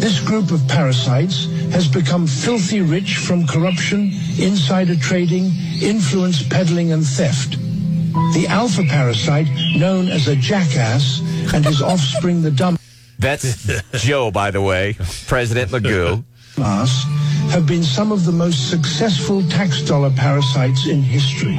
This 0.02 0.18
group 0.18 0.50
of 0.50 0.66
parasites 0.66 1.44
has 1.70 1.86
become 1.86 2.26
filthy 2.26 2.80
rich 2.80 3.18
from 3.18 3.46
corruption, 3.46 4.10
insider 4.36 4.96
trading, 4.96 5.52
influence 5.80 6.42
peddling, 6.42 6.90
and 6.90 7.06
theft. 7.06 7.52
The 8.34 8.46
alpha 8.48 8.82
parasite, 8.82 9.46
known 9.76 10.08
as 10.08 10.26
a 10.26 10.34
jackass, 10.34 11.20
and 11.54 11.64
his 11.64 11.80
offspring, 11.80 12.42
the 12.42 12.50
dumb 12.50 12.78
That's 13.20 13.80
Joe, 13.92 14.32
by 14.32 14.50
the 14.50 14.60
way, 14.60 14.96
President 15.28 15.70
Magoo. 15.70 16.24
class, 16.56 17.04
have 17.52 17.68
been 17.68 17.84
some 17.84 18.10
of 18.10 18.24
the 18.24 18.32
most 18.32 18.70
successful 18.70 19.40
tax 19.50 19.82
dollar 19.82 20.10
parasites 20.10 20.88
in 20.88 21.00
history, 21.00 21.54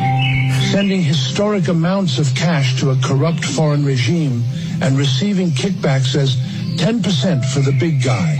sending 0.69 1.01
historic 1.01 1.69
amounts 1.69 2.19
of 2.19 2.27
cash 2.36 2.77
to 2.82 2.89
a 2.89 2.97
corrupt 2.97 3.45
foreign 3.45 3.86
regime 3.86 4.43
and 4.82 4.97
receiving 4.97 5.49
kickbacks 5.51 6.17
as 6.17 6.36
10% 6.77 7.45
for 7.45 7.59
the 7.59 7.75
big 7.79 8.03
guy. 8.03 8.38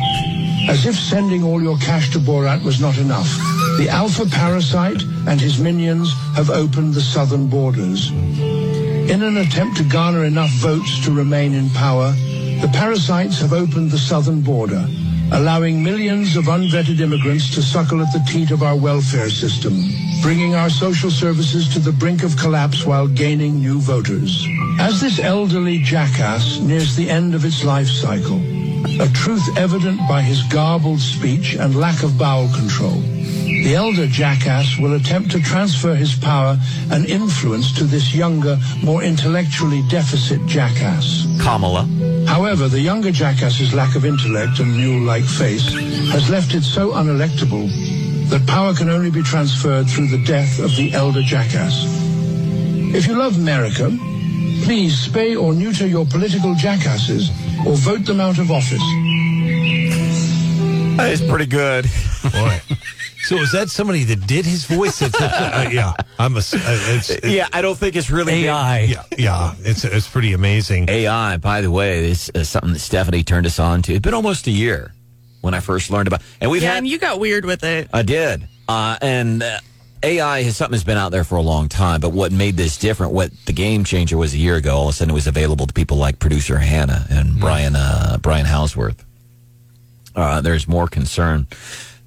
As 0.70 0.86
if 0.86 0.96
sending 0.96 1.44
all 1.44 1.62
your 1.62 1.78
cash 1.78 2.12
to 2.12 2.20
Borat 2.20 2.64
was 2.64 2.80
not 2.80 2.98
enough, 2.98 3.30
the 3.78 3.90
alpha 3.90 4.26
parasite 4.26 5.02
and 5.28 5.40
his 5.40 5.60
minions 5.60 6.14
have 6.36 6.50
opened 6.50 6.94
the 6.94 7.02
southern 7.02 7.48
borders. 7.48 8.12
In 8.12 9.22
an 9.24 9.38
attempt 9.38 9.78
to 9.78 9.84
garner 9.84 10.24
enough 10.24 10.52
votes 10.54 11.04
to 11.06 11.12
remain 11.12 11.54
in 11.54 11.70
power, 11.72 12.12
the 12.62 12.72
parasites 12.74 13.40
have 13.40 13.52
opened 13.52 13.92
the 13.92 13.98
southern 13.98 14.42
border, 14.42 14.88
allowing 15.34 15.84
millions 15.84 16.36
of 16.36 16.46
unvetted 16.46 17.00
immigrants 17.00 17.54
to 17.56 17.62
suckle 17.62 18.02
at 18.02 18.14
the 18.14 18.24
teat 18.32 18.52
of 18.52 18.62
our 18.62 18.76
welfare 18.76 19.30
system, 19.30 19.74
bringing 20.22 20.54
our 20.54 20.70
social 20.70 21.10
services 21.10 21.68
to 21.68 21.80
the 21.80 21.92
brink 21.92 22.24
of 22.24 22.38
collapse 22.38 22.86
while 22.86 23.08
gaining 23.08 23.60
new 23.60 23.80
voters. 23.80 24.48
As 24.80 25.02
this 25.02 25.20
elderly 25.20 25.80
jackass 25.80 26.60
nears 26.60 26.96
the 26.96 27.10
end 27.10 27.34
of 27.34 27.46
its 27.46 27.64
life 27.64 27.88
cycle, 27.88 28.40
a 29.02 29.10
truth 29.10 29.58
evident 29.58 30.00
by 30.08 30.22
his 30.22 30.44
garbled 30.44 31.00
speech 31.00 31.56
and 31.56 31.76
lack 31.76 32.04
of 32.04 32.16
bowel 32.18 32.48
control, 32.54 33.02
the 33.64 33.74
elder 33.76 34.08
jackass 34.08 34.78
will 34.78 34.94
attempt 34.94 35.32
to 35.32 35.42
transfer 35.42 35.96
his 35.96 36.14
power 36.16 36.58
and 36.92 37.06
influence 37.06 37.72
to 37.78 37.86
this 37.86 38.14
younger, 38.14 38.60
more 38.84 39.02
intellectually 39.02 39.82
deficit 39.90 40.46
jackass. 40.46 41.26
Kamala. 41.42 41.88
However, 42.34 42.68
the 42.68 42.82
younger 42.82 43.12
jackass's 43.12 43.76
lack 43.76 43.96
of 43.96 44.06
intellect 44.06 44.58
and 44.58 44.76
mule-like 44.76 45.24
face 45.24 45.72
has 46.10 46.32
left 46.32 46.56
it 46.56 46.64
so 46.64 46.94
unelectable 46.94 47.70
that 48.30 48.48
power 48.48 48.74
can 48.74 48.90
only 48.90 49.12
be 49.12 49.22
transferred 49.22 49.88
through 49.88 50.08
the 50.08 50.18
death 50.26 50.58
of 50.58 50.76
the 50.76 50.94
elder 50.94 51.22
jackass. 51.22 51.86
If 52.96 53.06
you 53.06 53.14
love 53.16 53.38
America, 53.38 53.96
please 54.64 55.08
spay 55.08 55.40
or 55.40 55.54
neuter 55.54 55.86
your 55.86 56.08
political 56.08 56.56
jackasses 56.56 57.30
or 57.68 57.76
vote 57.76 58.04
them 58.04 58.20
out 58.20 58.40
of 58.40 58.50
office. 58.50 58.82
That 60.98 61.12
is 61.12 61.22
pretty 61.22 61.46
good. 61.48 61.86
Boy. 62.32 62.62
So 63.24 63.38
is 63.38 63.52
that 63.54 63.70
somebody 63.70 64.04
that 64.06 64.28
did 64.28 64.46
his 64.46 64.66
voice? 64.66 65.02
It's, 65.02 65.20
uh, 65.20 65.70
yeah, 65.72 65.94
I'm 66.20 66.36
a. 66.36 66.40
Uh, 66.40 66.42
it's, 66.42 67.10
it's, 67.10 67.26
Yeah, 67.28 67.48
I 67.54 67.62
don't 67.62 67.78
think 67.78 67.96
it's 67.96 68.10
really 68.12 68.46
AI. 68.46 68.80
yeah, 68.82 69.04
yeah. 69.18 69.56
It's 69.60 69.86
it's 69.86 70.08
pretty 70.10 70.34
amazing. 70.34 70.90
AI, 70.90 71.38
by 71.38 71.62
the 71.62 71.72
way, 71.72 72.10
is 72.12 72.30
uh, 72.36 72.44
something 72.44 72.74
that 72.74 72.80
Stephanie 72.80 73.24
turned 73.24 73.46
us 73.46 73.60
on 73.60 73.82
to. 73.84 73.94
It's 73.94 74.02
been 74.02 74.14
almost 74.14 74.48
a 74.48 74.52
year 74.52 74.94
when 75.42 75.54
I 75.54 75.62
first 75.62 75.90
learned 75.90 76.08
about, 76.08 76.22
and 76.42 76.52
we've 76.52 76.62
Yeah, 76.62 76.72
had. 76.72 76.78
and 76.80 76.88
you 76.88 76.98
got 77.00 77.20
weird 77.20 77.46
with 77.46 77.64
it. 77.64 77.90
I 77.94 78.02
did, 78.02 78.46
uh, 78.68 78.98
and 79.02 79.42
uh, 79.42 79.60
AI 80.04 80.40
is 80.40 80.58
something 80.58 80.74
that's 80.74 80.84
been 80.84 80.98
out 80.98 81.12
there 81.14 81.24
for 81.24 81.36
a 81.36 81.42
long 81.42 81.70
time. 81.70 82.02
But 82.02 82.12
what 82.12 82.34
made 82.34 82.58
this 82.58 82.78
different, 82.78 83.14
what 83.14 83.32
the 83.46 83.54
game 83.54 83.86
changer 83.86 84.18
was 84.18 84.34
a 84.34 84.38
year 84.38 84.58
ago, 84.58 84.76
all 84.76 84.90
of 84.90 84.90
a 84.90 84.94
sudden 84.98 85.12
it 85.12 85.16
was 85.16 85.28
available 85.28 85.66
to 85.66 85.74
people 85.74 85.96
like 85.96 86.20
producer 86.20 86.58
Hannah 86.58 87.08
and 87.10 87.40
Brian 87.40 87.76
uh, 87.78 88.18
Brian 88.22 88.46
Hauswirth. 88.46 89.00
Uh, 90.16 90.42
there's 90.42 90.68
more 90.68 90.88
concern 90.88 91.48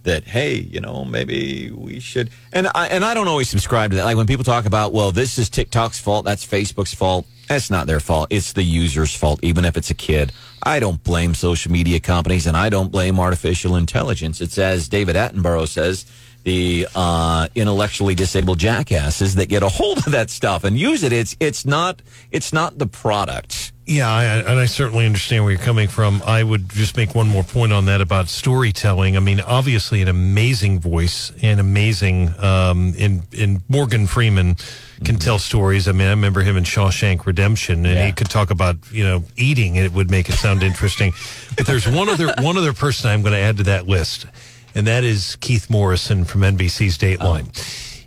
that 0.06 0.24
hey, 0.24 0.54
you 0.54 0.80
know, 0.80 1.04
maybe 1.04 1.70
we 1.70 2.00
should. 2.00 2.30
And 2.52 2.68
I 2.74 2.88
and 2.88 3.04
I 3.04 3.12
don't 3.12 3.28
always 3.28 3.50
subscribe 3.50 3.90
to 3.90 3.96
that. 3.96 4.04
Like 4.04 4.16
when 4.16 4.26
people 4.26 4.44
talk 4.44 4.64
about, 4.64 4.92
well, 4.92 5.12
this 5.12 5.38
is 5.38 5.50
TikTok's 5.50 6.00
fault, 6.00 6.24
that's 6.24 6.46
Facebook's 6.46 6.94
fault. 6.94 7.26
That's 7.48 7.70
not 7.70 7.86
their 7.86 8.00
fault. 8.00 8.28
It's 8.30 8.54
the 8.54 8.62
user's 8.62 9.14
fault, 9.14 9.38
even 9.42 9.64
if 9.64 9.76
it's 9.76 9.90
a 9.90 9.94
kid. 9.94 10.32
I 10.64 10.80
don't 10.80 11.02
blame 11.04 11.34
social 11.34 11.70
media 11.70 12.00
companies, 12.00 12.46
and 12.46 12.56
I 12.56 12.70
don't 12.70 12.90
blame 12.90 13.20
artificial 13.20 13.76
intelligence. 13.76 14.40
It's 14.40 14.58
as 14.58 14.88
David 14.88 15.14
Attenborough 15.16 15.68
says. 15.68 16.06
The 16.42 16.86
uh, 16.94 17.48
intellectually 17.56 18.14
disabled 18.14 18.60
jackasses 18.60 19.34
that 19.34 19.48
get 19.48 19.64
a 19.64 19.68
hold 19.68 19.98
of 19.98 20.12
that 20.12 20.30
stuff 20.30 20.62
and 20.62 20.78
use 20.78 21.02
it. 21.02 21.12
It's 21.12 21.36
it's 21.40 21.66
not 21.66 22.02
it's 22.30 22.52
not 22.52 22.78
the 22.78 22.86
product. 22.86 23.72
Yeah, 23.88 24.10
I, 24.12 24.24
and 24.38 24.58
I 24.58 24.64
certainly 24.66 25.06
understand 25.06 25.44
where 25.44 25.52
you're 25.52 25.62
coming 25.62 25.86
from. 25.86 26.20
I 26.26 26.42
would 26.42 26.68
just 26.70 26.96
make 26.96 27.14
one 27.14 27.28
more 27.28 27.44
point 27.44 27.72
on 27.72 27.84
that 27.84 28.00
about 28.00 28.28
storytelling. 28.28 29.16
I 29.16 29.20
mean, 29.20 29.40
obviously, 29.40 30.02
an 30.02 30.08
amazing 30.08 30.80
voice 30.80 31.30
and 31.40 31.60
amazing. 31.60 32.34
Um, 32.42 32.94
in 32.98 33.22
in 33.30 33.62
Morgan 33.68 34.08
Freeman 34.08 34.56
can 35.04 35.16
tell 35.20 35.38
stories. 35.38 35.86
I 35.86 35.92
mean, 35.92 36.08
I 36.08 36.10
remember 36.10 36.40
him 36.40 36.56
in 36.56 36.64
Shawshank 36.64 37.26
Redemption, 37.26 37.86
and 37.86 37.94
Yeah. 37.94 38.06
he 38.06 38.12
could 38.12 38.28
talk 38.28 38.50
about 38.50 38.76
you 38.90 39.04
know 39.04 39.22
eating, 39.36 39.76
and 39.76 39.86
it 39.86 39.92
would 39.92 40.10
make 40.10 40.28
it 40.28 40.34
sound 40.34 40.64
interesting. 40.64 41.12
But 41.56 41.66
there's 41.66 41.86
one 41.86 42.08
other 42.08 42.34
one 42.40 42.56
other 42.58 42.72
person 42.72 43.08
I'm 43.10 43.22
going 43.22 43.34
to 43.34 43.38
add 43.38 43.58
to 43.58 43.62
that 43.64 43.86
list, 43.86 44.26
and 44.74 44.84
that 44.88 45.04
is 45.04 45.36
Keith 45.36 45.70
Morrison 45.70 46.24
from 46.24 46.40
NBC's 46.40 46.98
Dateline. 46.98 47.56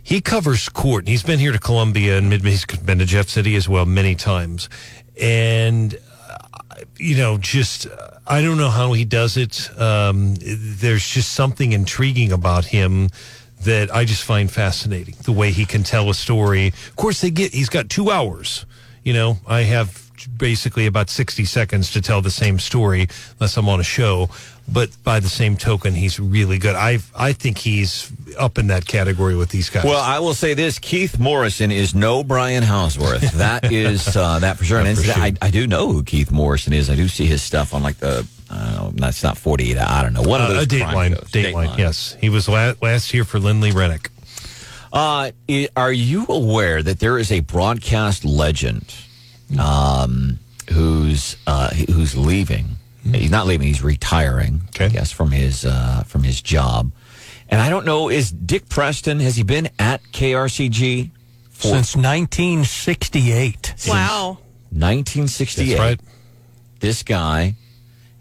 He 0.02 0.20
covers 0.20 0.68
court. 0.68 1.02
and 1.04 1.08
He's 1.08 1.22
been 1.22 1.38
here 1.38 1.52
to 1.52 1.58
Columbia 1.60 2.18
and 2.18 2.28
mid- 2.28 2.42
he's 2.44 2.64
been 2.66 2.98
to 2.98 3.04
Jeff 3.06 3.28
City 3.28 3.54
as 3.54 3.68
well 3.68 3.86
many 3.86 4.16
times. 4.16 4.68
And 5.20 5.98
uh, 6.28 6.76
you 6.98 7.16
know, 7.16 7.38
just 7.38 7.86
I 8.26 8.42
don't 8.42 8.58
know 8.58 8.70
how 8.70 8.92
he 8.92 9.04
does 9.04 9.36
it. 9.36 9.70
Um, 9.78 10.36
there's 10.40 11.06
just 11.06 11.32
something 11.32 11.72
intriguing 11.72 12.32
about 12.32 12.64
him 12.64 13.08
that 13.62 13.94
I 13.94 14.04
just 14.04 14.24
find 14.24 14.50
fascinating. 14.50 15.16
The 15.22 15.32
way 15.32 15.50
he 15.50 15.64
can 15.64 15.82
tell 15.82 16.08
a 16.10 16.14
story. 16.14 16.68
Of 16.68 16.96
course, 16.96 17.20
they 17.20 17.30
get 17.30 17.52
he's 17.52 17.68
got 17.68 17.88
two 17.88 18.10
hours. 18.10 18.66
You 19.04 19.14
know, 19.14 19.38
I 19.46 19.62
have 19.62 20.10
basically 20.36 20.86
about 20.86 21.08
60 21.08 21.44
seconds 21.44 21.92
to 21.92 22.02
tell 22.02 22.20
the 22.20 22.30
same 22.30 22.58
story 22.58 23.08
unless 23.38 23.56
I'm 23.56 23.68
on 23.68 23.80
a 23.80 23.84
show. 23.84 24.28
But 24.72 24.90
by 25.02 25.18
the 25.20 25.28
same 25.28 25.56
token, 25.56 25.94
he's 25.94 26.20
really 26.20 26.58
good. 26.58 26.76
I 26.76 26.98
I 27.16 27.32
think 27.32 27.58
he's 27.58 28.12
up 28.38 28.58
in 28.58 28.68
that 28.68 28.86
category 28.86 29.34
with 29.34 29.48
these 29.48 29.68
guys. 29.68 29.84
Well, 29.84 30.00
I 30.00 30.20
will 30.20 30.34
say 30.34 30.54
this: 30.54 30.78
Keith 30.78 31.18
Morrison 31.18 31.72
is 31.72 31.94
no 31.94 32.22
Brian 32.22 32.62
Hauswirth. 32.64 33.28
That 33.40 33.72
is 33.72 34.16
uh, 34.16 34.38
that 34.40 34.58
for 34.58 34.64
sure. 34.64 34.80
And 34.80 34.96
for 34.96 35.04
sure. 35.04 35.14
I, 35.14 35.32
I 35.40 35.50
do 35.50 35.66
know 35.66 35.90
who 35.90 36.02
Keith 36.02 36.30
Morrison 36.30 36.72
is. 36.72 36.90
I 36.90 36.94
do 36.94 37.08
see 37.08 37.26
his 37.26 37.42
stuff 37.42 37.72
on 37.74 37.82
like 37.82 37.96
the. 37.96 38.26
I. 38.50 38.90
That's 38.94 39.22
not 39.22 39.38
forty 39.38 39.72
eight. 39.72 39.78
I 39.78 40.02
don't 40.02 40.12
know. 40.12 40.22
One 40.22 40.40
of 40.40 40.50
uh, 40.50 40.52
those 40.54 40.64
a 40.64 40.66
Dateline. 40.66 41.14
Dateline, 41.30 41.78
yes, 41.78 42.16
he 42.20 42.28
was 42.28 42.48
la- 42.48 42.74
last 42.82 43.14
year 43.14 43.24
for 43.24 43.38
Lindley 43.38 43.72
Rennick. 43.72 44.10
Uh, 44.92 45.30
are 45.76 45.92
you 45.92 46.26
aware 46.28 46.82
that 46.82 46.98
there 46.98 47.18
is 47.18 47.30
a 47.30 47.40
broadcast 47.40 48.24
legend 48.24 48.94
um, 49.58 50.38
who's 50.72 51.36
uh, 51.46 51.70
who's 51.70 52.16
leaving? 52.16 52.76
He's 53.04 53.30
not 53.30 53.46
leaving. 53.46 53.66
He's 53.66 53.82
retiring. 53.82 54.62
Okay. 54.68 54.86
I 54.86 54.88
guess 54.88 55.10
from 55.12 55.30
his 55.30 55.64
uh, 55.64 56.04
from 56.06 56.22
his 56.22 56.40
job. 56.40 56.92
And 57.48 57.60
I 57.60 57.68
don't 57.68 57.84
know. 57.84 58.08
Is 58.08 58.30
Dick 58.30 58.68
Preston? 58.68 59.20
Has 59.20 59.36
he 59.36 59.42
been 59.42 59.68
at 59.78 60.02
KRCG 60.12 61.10
for 61.60 61.68
Since 61.68 61.96
1968. 61.96 63.74
Wow. 63.88 64.38
1968? 64.70 65.68
That's 65.68 65.80
right. 65.80 66.00
This 66.80 67.02
guy 67.02 67.56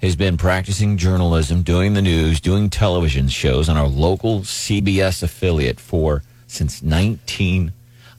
has 0.02 0.16
been 0.16 0.36
practicing 0.38 0.98
journalism, 0.98 1.62
doing 1.62 1.94
the 1.94 2.02
news, 2.02 2.42
doing 2.42 2.70
television 2.70 3.28
shows 3.30 3.70
on 3.70 3.78
our 3.78 3.88
local 3.88 4.42
CBS 4.42 5.24
affiliate 5.24 5.80
for 5.80 6.24
since 6.48 6.82
19. 6.84 7.72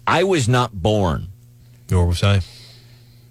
I 0.06 0.24
was 0.24 0.48
not 0.48 0.82
born. 0.82 1.28
Nor 1.90 2.06
was 2.06 2.22
I. 2.22 2.40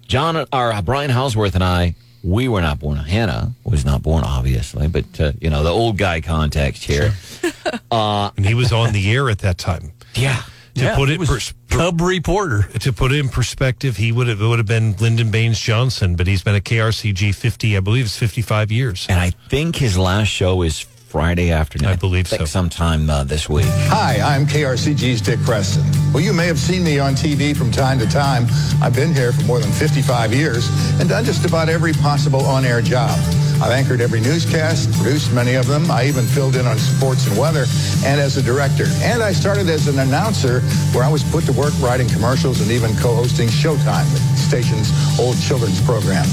John, 0.06 0.36
or 0.36 0.46
uh, 0.52 0.82
Brian 0.82 1.10
Hauswirth 1.10 1.54
and 1.54 1.64
I, 1.64 1.94
we 2.22 2.48
were 2.48 2.60
not 2.60 2.78
born. 2.78 2.98
Hannah 2.98 3.52
was 3.64 3.84
not 3.84 4.02
born, 4.02 4.24
obviously, 4.24 4.88
but 4.88 5.04
uh, 5.20 5.32
you 5.40 5.50
know 5.50 5.62
the 5.62 5.70
old 5.70 5.96
guy 5.98 6.20
context 6.20 6.84
here. 6.84 7.14
uh, 7.90 8.30
And 8.36 8.44
he 8.46 8.54
was 8.54 8.72
on 8.72 8.92
the 8.92 9.10
air 9.10 9.30
at 9.30 9.38
that 9.40 9.58
time. 9.58 9.92
Yeah, 10.14 10.42
To 10.74 10.82
Yeah, 10.82 10.96
put 10.96 11.08
he 11.08 11.14
it 11.14 11.18
was 11.20 11.28
pers- 11.28 11.54
Cub 11.70 12.00
reporter. 12.00 12.64
to 12.80 12.92
put 12.92 13.12
it 13.12 13.18
in 13.20 13.28
perspective, 13.28 13.96
he 13.96 14.10
would 14.12 14.26
have 14.26 14.40
it 14.40 14.46
would 14.46 14.58
have 14.58 14.66
been 14.66 14.94
Lyndon 14.96 15.30
Baines 15.30 15.58
Johnson, 15.60 16.16
but 16.16 16.26
he's 16.26 16.42
been 16.42 16.54
at 16.56 16.64
KRCG 16.64 17.32
fifty, 17.34 17.76
I 17.76 17.80
believe 17.80 18.04
it's 18.06 18.16
fifty 18.18 18.42
five 18.42 18.72
years. 18.72 19.06
and 19.08 19.18
I 19.20 19.30
think 19.48 19.76
his 19.76 19.96
last 19.96 20.28
show 20.28 20.62
is 20.62 20.84
Friday 21.10 21.50
afternoon. 21.50 21.88
I 21.90 21.96
believe 21.96 22.28
think 22.28 22.38
so. 22.38 22.46
sometime 22.46 23.10
uh, 23.10 23.24
this 23.24 23.48
week. 23.48 23.66
Hi, 23.90 24.20
I'm 24.20 24.46
KRCG's 24.46 25.20
Dick 25.20 25.40
Preston. 25.42 25.82
Well, 26.12 26.22
you 26.22 26.32
may 26.32 26.46
have 26.46 26.58
seen 26.58 26.84
me 26.84 27.00
on 27.00 27.14
TV 27.14 27.56
from 27.56 27.72
time 27.72 27.98
to 27.98 28.08
time. 28.08 28.46
I've 28.80 28.94
been 28.94 29.12
here 29.12 29.32
for 29.32 29.42
more 29.42 29.58
than 29.58 29.72
55 29.72 30.32
years 30.32 30.68
and 31.00 31.08
done 31.08 31.24
just 31.24 31.44
about 31.44 31.68
every 31.68 31.94
possible 31.94 32.46
on-air 32.46 32.80
job. 32.80 33.18
I've 33.60 33.72
anchored 33.72 34.00
every 34.00 34.20
newscast, 34.20 34.92
produced 35.02 35.34
many 35.34 35.54
of 35.54 35.66
them. 35.66 35.90
I 35.90 36.06
even 36.06 36.24
filled 36.26 36.54
in 36.54 36.64
on 36.64 36.78
sports 36.78 37.26
and 37.26 37.36
weather 37.36 37.66
and 38.06 38.20
as 38.20 38.36
a 38.36 38.42
director. 38.42 38.86
And 39.02 39.20
I 39.20 39.32
started 39.32 39.68
as 39.68 39.88
an 39.88 39.98
announcer 39.98 40.60
where 40.94 41.02
I 41.02 41.10
was 41.10 41.24
put 41.24 41.42
to 41.46 41.52
work 41.52 41.74
writing 41.80 42.08
commercials 42.08 42.60
and 42.60 42.70
even 42.70 42.94
co-hosting 42.96 43.48
Showtime, 43.48 44.08
the 44.12 44.38
station's 44.38 44.92
old 45.18 45.36
children's 45.42 45.82
program. 45.82 46.26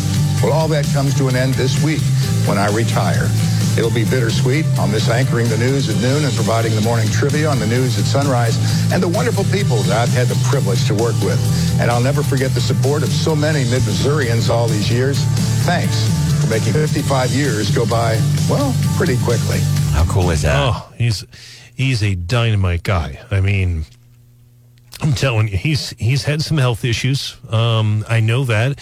Well, 0.44 0.54
all 0.54 0.68
that 0.68 0.86
comes 0.94 1.16
to 1.16 1.30
an 1.30 1.36
end 1.36 1.56
this 1.56 1.84
week 1.84 2.02
when 2.46 2.60
I 2.60 2.70
retire. 2.76 3.28
It'll 3.78 3.94
be 3.94 4.06
bittersweet. 4.06 4.66
I'll 4.80 4.88
miss 4.88 5.08
anchoring 5.08 5.48
the 5.50 5.58
news 5.58 5.88
at 5.88 6.02
noon 6.02 6.26
and 6.26 6.34
providing 6.34 6.74
the 6.74 6.82
morning 6.82 7.08
trivia 7.10 7.48
on 7.48 7.60
the 7.60 7.68
news 7.68 8.00
at 8.00 8.06
sunrise 8.06 8.58
and 8.92 9.02
the 9.02 9.08
wonderful 9.08 9.44
people 9.46 9.78
that 9.84 9.96
I've 9.96 10.10
had 10.10 10.28
the 10.28 10.40
privilege 10.50 10.88
to 10.88 10.96
work 10.96 11.14
with. 11.22 11.38
And 11.80 11.92
I'll 11.92 12.02
never 12.02 12.24
forget 12.24 12.52
the 12.52 12.62
support 12.62 13.04
of 13.04 13.10
so 13.10 13.36
many 13.36 13.64
mid-Missourians 13.70 14.50
all 14.50 14.68
these 14.68 14.92
years. 14.92 15.20
Thanks 15.64 16.10
for 16.42 16.50
making 16.50 16.74
55 16.74 17.30
years 17.32 17.70
go 17.70 17.86
by, 17.86 18.20
well, 18.50 18.74
pretty 18.98 19.18
quickly. 19.24 19.60
How 19.92 20.06
cool 20.06 20.32
is 20.32 20.42
that? 20.42 20.56
Oh, 20.58 20.92
he's 20.98 21.24
he's 21.76 22.02
a 22.02 22.16
dynamite 22.16 22.82
guy. 22.84 23.20
I 23.30 23.42
mean, 23.42 23.86
I'm 25.02 25.14
telling 25.14 25.48
you, 25.50 25.58
he's 25.58 25.92
he's 25.92 26.24
had 26.24 26.42
some 26.42 26.58
health 26.58 26.84
issues. 26.84 27.38
Um, 27.50 28.06
I 28.10 28.20
know 28.22 28.44
that. 28.46 28.80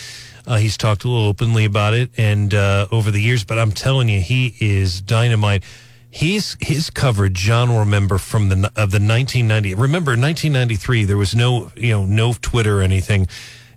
Uh, 0.47 0.57
he's 0.57 0.77
talked 0.77 1.03
a 1.03 1.07
little 1.07 1.27
openly 1.27 1.65
about 1.65 1.93
it, 1.93 2.11
and 2.17 2.53
uh, 2.53 2.87
over 2.91 3.11
the 3.11 3.21
years. 3.21 3.43
But 3.43 3.59
I'm 3.59 3.71
telling 3.71 4.09
you, 4.09 4.21
he 4.21 4.55
is 4.59 5.01
dynamite. 5.01 5.63
He's 6.09 6.55
his 6.61 6.89
coverage. 6.89 7.33
John 7.33 7.69
will 7.69 7.79
remember 7.79 8.17
from 8.17 8.49
the 8.49 8.55
of 8.75 8.91
the 8.91 9.01
1990. 9.01 9.73
Remember 9.75 10.11
1993. 10.11 11.05
There 11.05 11.17
was 11.17 11.35
no 11.35 11.71
you 11.75 11.91
know 11.91 12.05
no 12.05 12.33
Twitter 12.33 12.79
or 12.79 12.81
anything. 12.81 13.27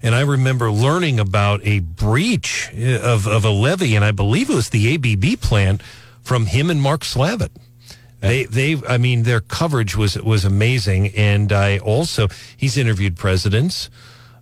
And 0.03 0.15
I 0.15 0.21
remember 0.21 0.71
learning 0.71 1.19
about 1.19 1.61
a 1.65 1.81
breach 1.81 2.71
uh, 2.73 3.01
of, 3.01 3.27
of 3.27 3.45
a 3.45 3.51
levy, 3.51 3.97
and 3.97 4.05
I 4.05 4.13
believe 4.13 4.49
it 4.49 4.55
was 4.55 4.71
the 4.71 4.95
ABB 4.95 5.41
plant 5.41 5.83
from 6.23 6.47
him 6.47 6.71
and 6.71 6.81
Mark 6.81 7.01
Slavitt. 7.01 7.51
They, 8.21 8.45
they, 8.45 8.77
I 8.89 8.99
mean, 8.99 9.23
their 9.23 9.41
coverage 9.41 9.97
was 9.97 10.17
was 10.17 10.45
amazing, 10.45 11.09
and 11.17 11.53
I 11.53 11.79
also 11.79 12.29
he's 12.57 12.77
interviewed 12.77 13.17
presidents. 13.17 13.91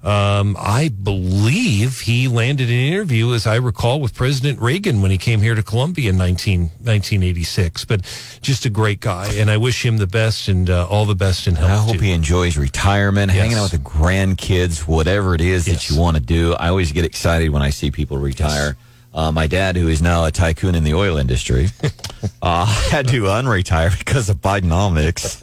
Um, 0.06 0.56
I 0.56 0.88
believe 0.88 2.00
he 2.02 2.28
landed 2.28 2.68
an 2.68 2.74
interview, 2.76 3.34
as 3.34 3.44
I 3.44 3.56
recall, 3.56 4.00
with 4.00 4.14
President 4.14 4.60
Reagan 4.60 5.02
when 5.02 5.10
he 5.10 5.18
came 5.18 5.40
here 5.40 5.56
to 5.56 5.64
Columbia 5.64 6.10
in 6.10 6.16
19, 6.16 6.60
1986. 6.60 7.84
But 7.86 8.02
just 8.40 8.64
a 8.64 8.70
great 8.70 9.00
guy, 9.00 9.32
and 9.34 9.50
I 9.50 9.56
wish 9.56 9.84
him 9.84 9.96
the 9.96 10.06
best 10.06 10.46
and 10.46 10.70
uh, 10.70 10.86
all 10.86 11.06
the 11.06 11.16
best 11.16 11.48
in 11.48 11.56
health. 11.56 11.70
I 11.70 11.76
hope 11.76 11.94
too. 11.96 12.02
he 12.04 12.12
enjoys 12.12 12.56
retirement, 12.56 13.32
Yes. 13.32 13.40
hanging 13.42 13.58
out 13.58 13.72
with 13.72 13.82
the 13.82 13.88
grandkids, 13.90 14.86
whatever 14.86 15.34
it 15.34 15.40
is 15.40 15.66
Yes. 15.66 15.88
that 15.88 15.92
you 15.92 16.00
want 16.00 16.16
to 16.16 16.22
do. 16.22 16.54
I 16.54 16.68
always 16.68 16.92
get 16.92 17.04
excited 17.04 17.50
when 17.50 17.62
I 17.62 17.70
see 17.70 17.90
people 17.90 18.16
retire. 18.18 18.76
Uh, 19.12 19.32
my 19.32 19.46
dad, 19.48 19.76
who 19.76 19.88
is 19.88 20.00
now 20.02 20.24
a 20.26 20.30
tycoon 20.30 20.74
in 20.76 20.84
the 20.84 20.94
oil 20.94 21.16
industry, 21.16 21.68
uh, 22.42 22.64
had 22.90 23.08
to 23.08 23.22
unretire 23.24 23.98
because 23.98 24.28
of 24.28 24.36
Bidenomics. 24.36 25.40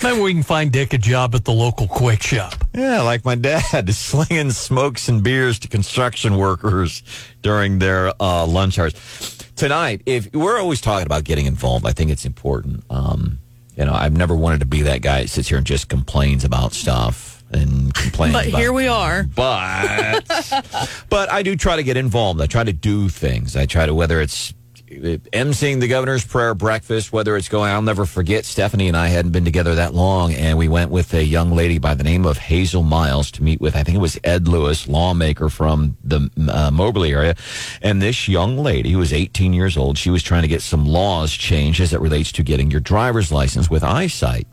Maybe 0.02 0.22
we 0.22 0.34
can 0.34 0.44
find 0.44 0.72
Dick 0.72 0.94
a 0.94 0.98
job 0.98 1.36
at 1.36 1.44
the 1.44 1.52
local 1.52 1.88
quick 1.88 2.22
shop. 2.22 2.54
yeah, 2.74 3.02
like 3.02 3.26
my 3.26 3.36
dad, 3.36 3.90
is 3.90 3.98
slinging 4.12 4.52
smokes 4.52 5.10
and 5.10 5.22
beers 5.22 5.60
to 5.60 5.68
construction 5.68 6.38
workers 6.38 7.04
during 7.42 7.80
their 7.80 8.14
uh, 8.22 8.46
lunch 8.46 8.80
hours. 8.80 8.94
Tonight, 9.56 10.02
if 10.06 10.34
we're 10.34 10.58
always 10.58 10.80
talking 10.80 11.06
about 11.06 11.26
getting 11.26 11.46
involved, 11.46 11.86
I 11.86 11.92
think 11.92 12.12
it's 12.12 12.26
important. 12.26 12.84
Um, 12.90 13.40
you 13.76 13.84
know, 13.84 13.94
I've 13.94 14.16
never 14.16 14.36
wanted 14.36 14.62
to 14.62 14.66
be 14.66 14.84
that 14.84 15.02
guy 15.02 15.22
that 15.24 15.30
sits 15.30 15.50
here 15.50 15.58
and 15.58 15.68
just 15.68 15.90
complains 15.90 16.46
about 16.46 16.72
stuff 16.74 17.44
and 17.52 17.94
complains. 17.94 18.34
But 18.34 18.48
about 18.48 18.60
here 18.60 18.72
we 18.72 18.88
are. 18.88 19.24
but 19.24 20.24
but 21.10 21.32
I 21.32 21.44
do 21.44 21.56
try 21.58 21.76
to 21.76 21.84
get 21.84 21.98
involved. 21.98 22.40
I 22.42 22.46
try 22.46 22.64
to 22.64 22.74
do 22.74 23.10
things. 23.10 23.56
I 23.58 23.66
try 23.66 23.86
to 23.86 23.94
whether 23.94 24.22
it's 24.22 24.54
emceeing 24.90 25.80
the 25.80 25.88
governor's 25.88 26.26
prayer 26.26 26.56
breakfast, 26.56 27.14
whether 27.14 27.38
it's 27.38 27.50
going. 27.50 27.72
I'll 27.72 27.82
never 27.82 28.06
forget. 28.06 28.46
Stephanie 28.46 28.88
and 28.88 28.98
I 28.98 29.08
hadn't 29.08 29.32
been 29.32 29.46
together 29.46 29.76
that 29.76 29.94
long, 29.94 30.34
and 30.34 30.58
we 30.58 30.68
went 30.68 30.90
with 30.90 31.14
a 31.14 31.24
young 31.24 31.52
lady 31.52 31.78
by 31.78 31.94
the 31.94 32.04
name 32.04 32.26
of 32.26 32.38
Hazel 32.38 32.84
Miles 32.84 33.30
to 33.32 33.44
meet 33.44 33.62
with. 33.62 33.76
I 33.76 33.84
think 33.84 33.98
it 33.98 34.02
was 34.02 34.20
Ed 34.24 34.48
Lewis, 34.48 34.88
lawmaker 34.88 35.50
from 35.50 35.96
the 36.04 36.30
uh, 36.52 36.72
Moberly 36.72 37.14
area, 37.14 37.36
and 37.82 38.02
this 38.02 38.28
young 38.28 38.58
lady 38.58 38.92
who 38.92 38.98
was 38.98 39.14
18 39.14 39.54
years 39.54 39.78
old. 39.78 39.98
She 39.98 40.10
was 40.10 40.24
trying 40.24 40.42
to 40.42 40.48
get 40.48 40.62
some 40.62 40.86
laws 40.86 41.32
changed 41.32 41.82
as 41.82 41.94
it 41.94 42.02
relates 42.02 42.32
to 42.34 42.44
getting 42.44 42.72
your 42.72 42.82
driver's 42.82 43.32
license 43.32 43.70
with 43.70 43.84
eyesight 43.84 44.48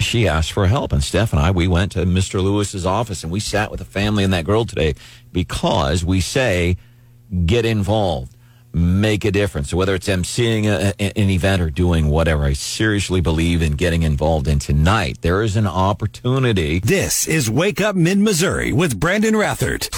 she 0.00 0.28
asked 0.28 0.52
for 0.52 0.68
help 0.68 0.92
and 0.92 1.02
steph 1.02 1.32
and 1.32 1.40
i 1.40 1.50
we 1.50 1.66
went 1.66 1.90
to 1.90 2.04
mr 2.04 2.40
lewis's 2.40 2.86
office 2.86 3.24
and 3.24 3.32
we 3.32 3.40
sat 3.40 3.68
with 3.68 3.78
the 3.78 3.84
family 3.84 4.22
and 4.22 4.32
that 4.32 4.44
girl 4.44 4.64
today 4.64 4.94
because 5.32 6.04
we 6.04 6.20
say 6.20 6.76
get 7.46 7.64
involved 7.64 8.36
make 8.72 9.24
a 9.24 9.30
difference 9.30 9.70
so 9.70 9.76
whether 9.76 9.94
it's 9.94 10.08
emceeing 10.08 10.66
a, 10.66 11.00
an 11.00 11.30
event 11.30 11.60
or 11.62 11.70
doing 11.70 12.08
whatever 12.08 12.44
i 12.44 12.52
seriously 12.52 13.20
believe 13.20 13.62
in 13.62 13.72
getting 13.72 14.02
involved 14.02 14.46
and 14.46 14.60
tonight 14.60 15.18
there 15.22 15.42
is 15.42 15.56
an 15.56 15.66
opportunity 15.66 16.80
This 16.80 17.26
is 17.26 17.50
Wake 17.50 17.80
Up 17.80 17.96
Mid 17.96 18.18
Missouri 18.18 18.72
with 18.72 18.98
Brandon 18.98 19.34
Rathert. 19.34 19.88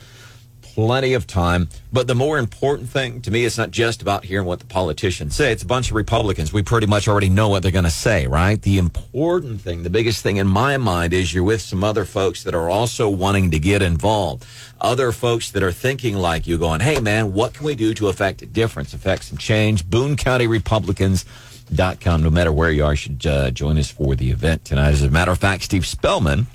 plenty 0.75 1.15
of 1.15 1.27
time. 1.27 1.69
But 1.93 2.07
the 2.07 2.15
more 2.15 2.39
important 2.39 2.89
thing 2.89 3.21
to 3.23 3.31
me, 3.31 3.45
it's 3.45 3.57
not 3.57 3.71
just 3.71 4.03
about 4.03 4.25
hearing 4.25 4.47
what 4.47 4.59
the 4.59 4.67
politicians 4.67 5.37
say. 5.37 5.53
It's 5.53 5.63
a 5.63 5.67
bunch 5.67 5.91
of 5.91 5.97
Republicans. 5.97 6.53
We 6.53 6.63
pretty 6.63 6.87
much 6.87 7.07
already 7.07 7.29
know 7.29 7.49
what 7.49 7.63
they're 7.63 7.71
going 7.71 7.85
to 7.85 7.91
say, 7.91 8.27
right? 8.27 8.61
The 8.61 8.79
important 8.79 9.61
thing, 9.61 9.85
the 9.85 9.91
biggest 9.91 10.23
thing 10.23 10.39
in 10.39 10.47
my 10.47 10.77
mind 10.77 11.13
is 11.13 11.33
you're 11.33 11.45
with 11.45 11.61
some 11.61 11.85
other 11.85 12.05
folks 12.05 12.43
that 12.43 12.55
are 12.55 12.69
also 12.69 13.09
wanting 13.09 13.53
to 13.53 13.59
get 13.59 13.83
involved. 13.83 14.45
Other 14.81 15.13
folks 15.13 15.51
that 15.53 15.63
are 15.63 15.73
thinking 15.73 16.17
like 16.17 16.47
you 16.47 16.59
going, 16.59 16.81
hey 16.81 17.01
man, 17.01 17.33
what 17.33 17.55
can 17.55 17.65
we 17.65 17.75
do 17.75 17.95
to 17.95 18.09
affect 18.09 18.43
a 18.43 18.47
difference, 18.47 18.93
affect 18.93 19.25
some 19.25 19.39
change? 19.39 19.89
Boone 19.89 20.17
County 20.17 20.47
Republicans. 20.47 21.25
Dot 21.73 21.99
com. 21.99 22.23
No 22.23 22.29
matter 22.29 22.53
where 22.53 22.71
you 22.71 22.85
are, 22.85 22.93
you 22.93 22.97
should 22.97 23.27
uh, 23.27 23.51
join 23.51 23.79
us 23.79 23.91
for 23.91 24.15
the 24.15 24.31
event 24.31 24.67
tonight. 24.67 24.91
As 24.91 25.03
a 25.03 25.11
matter 25.11 25.33
of 25.33 25.39
fact, 25.39 25.63
Steve 25.63 25.87
Spellman, 25.87 26.47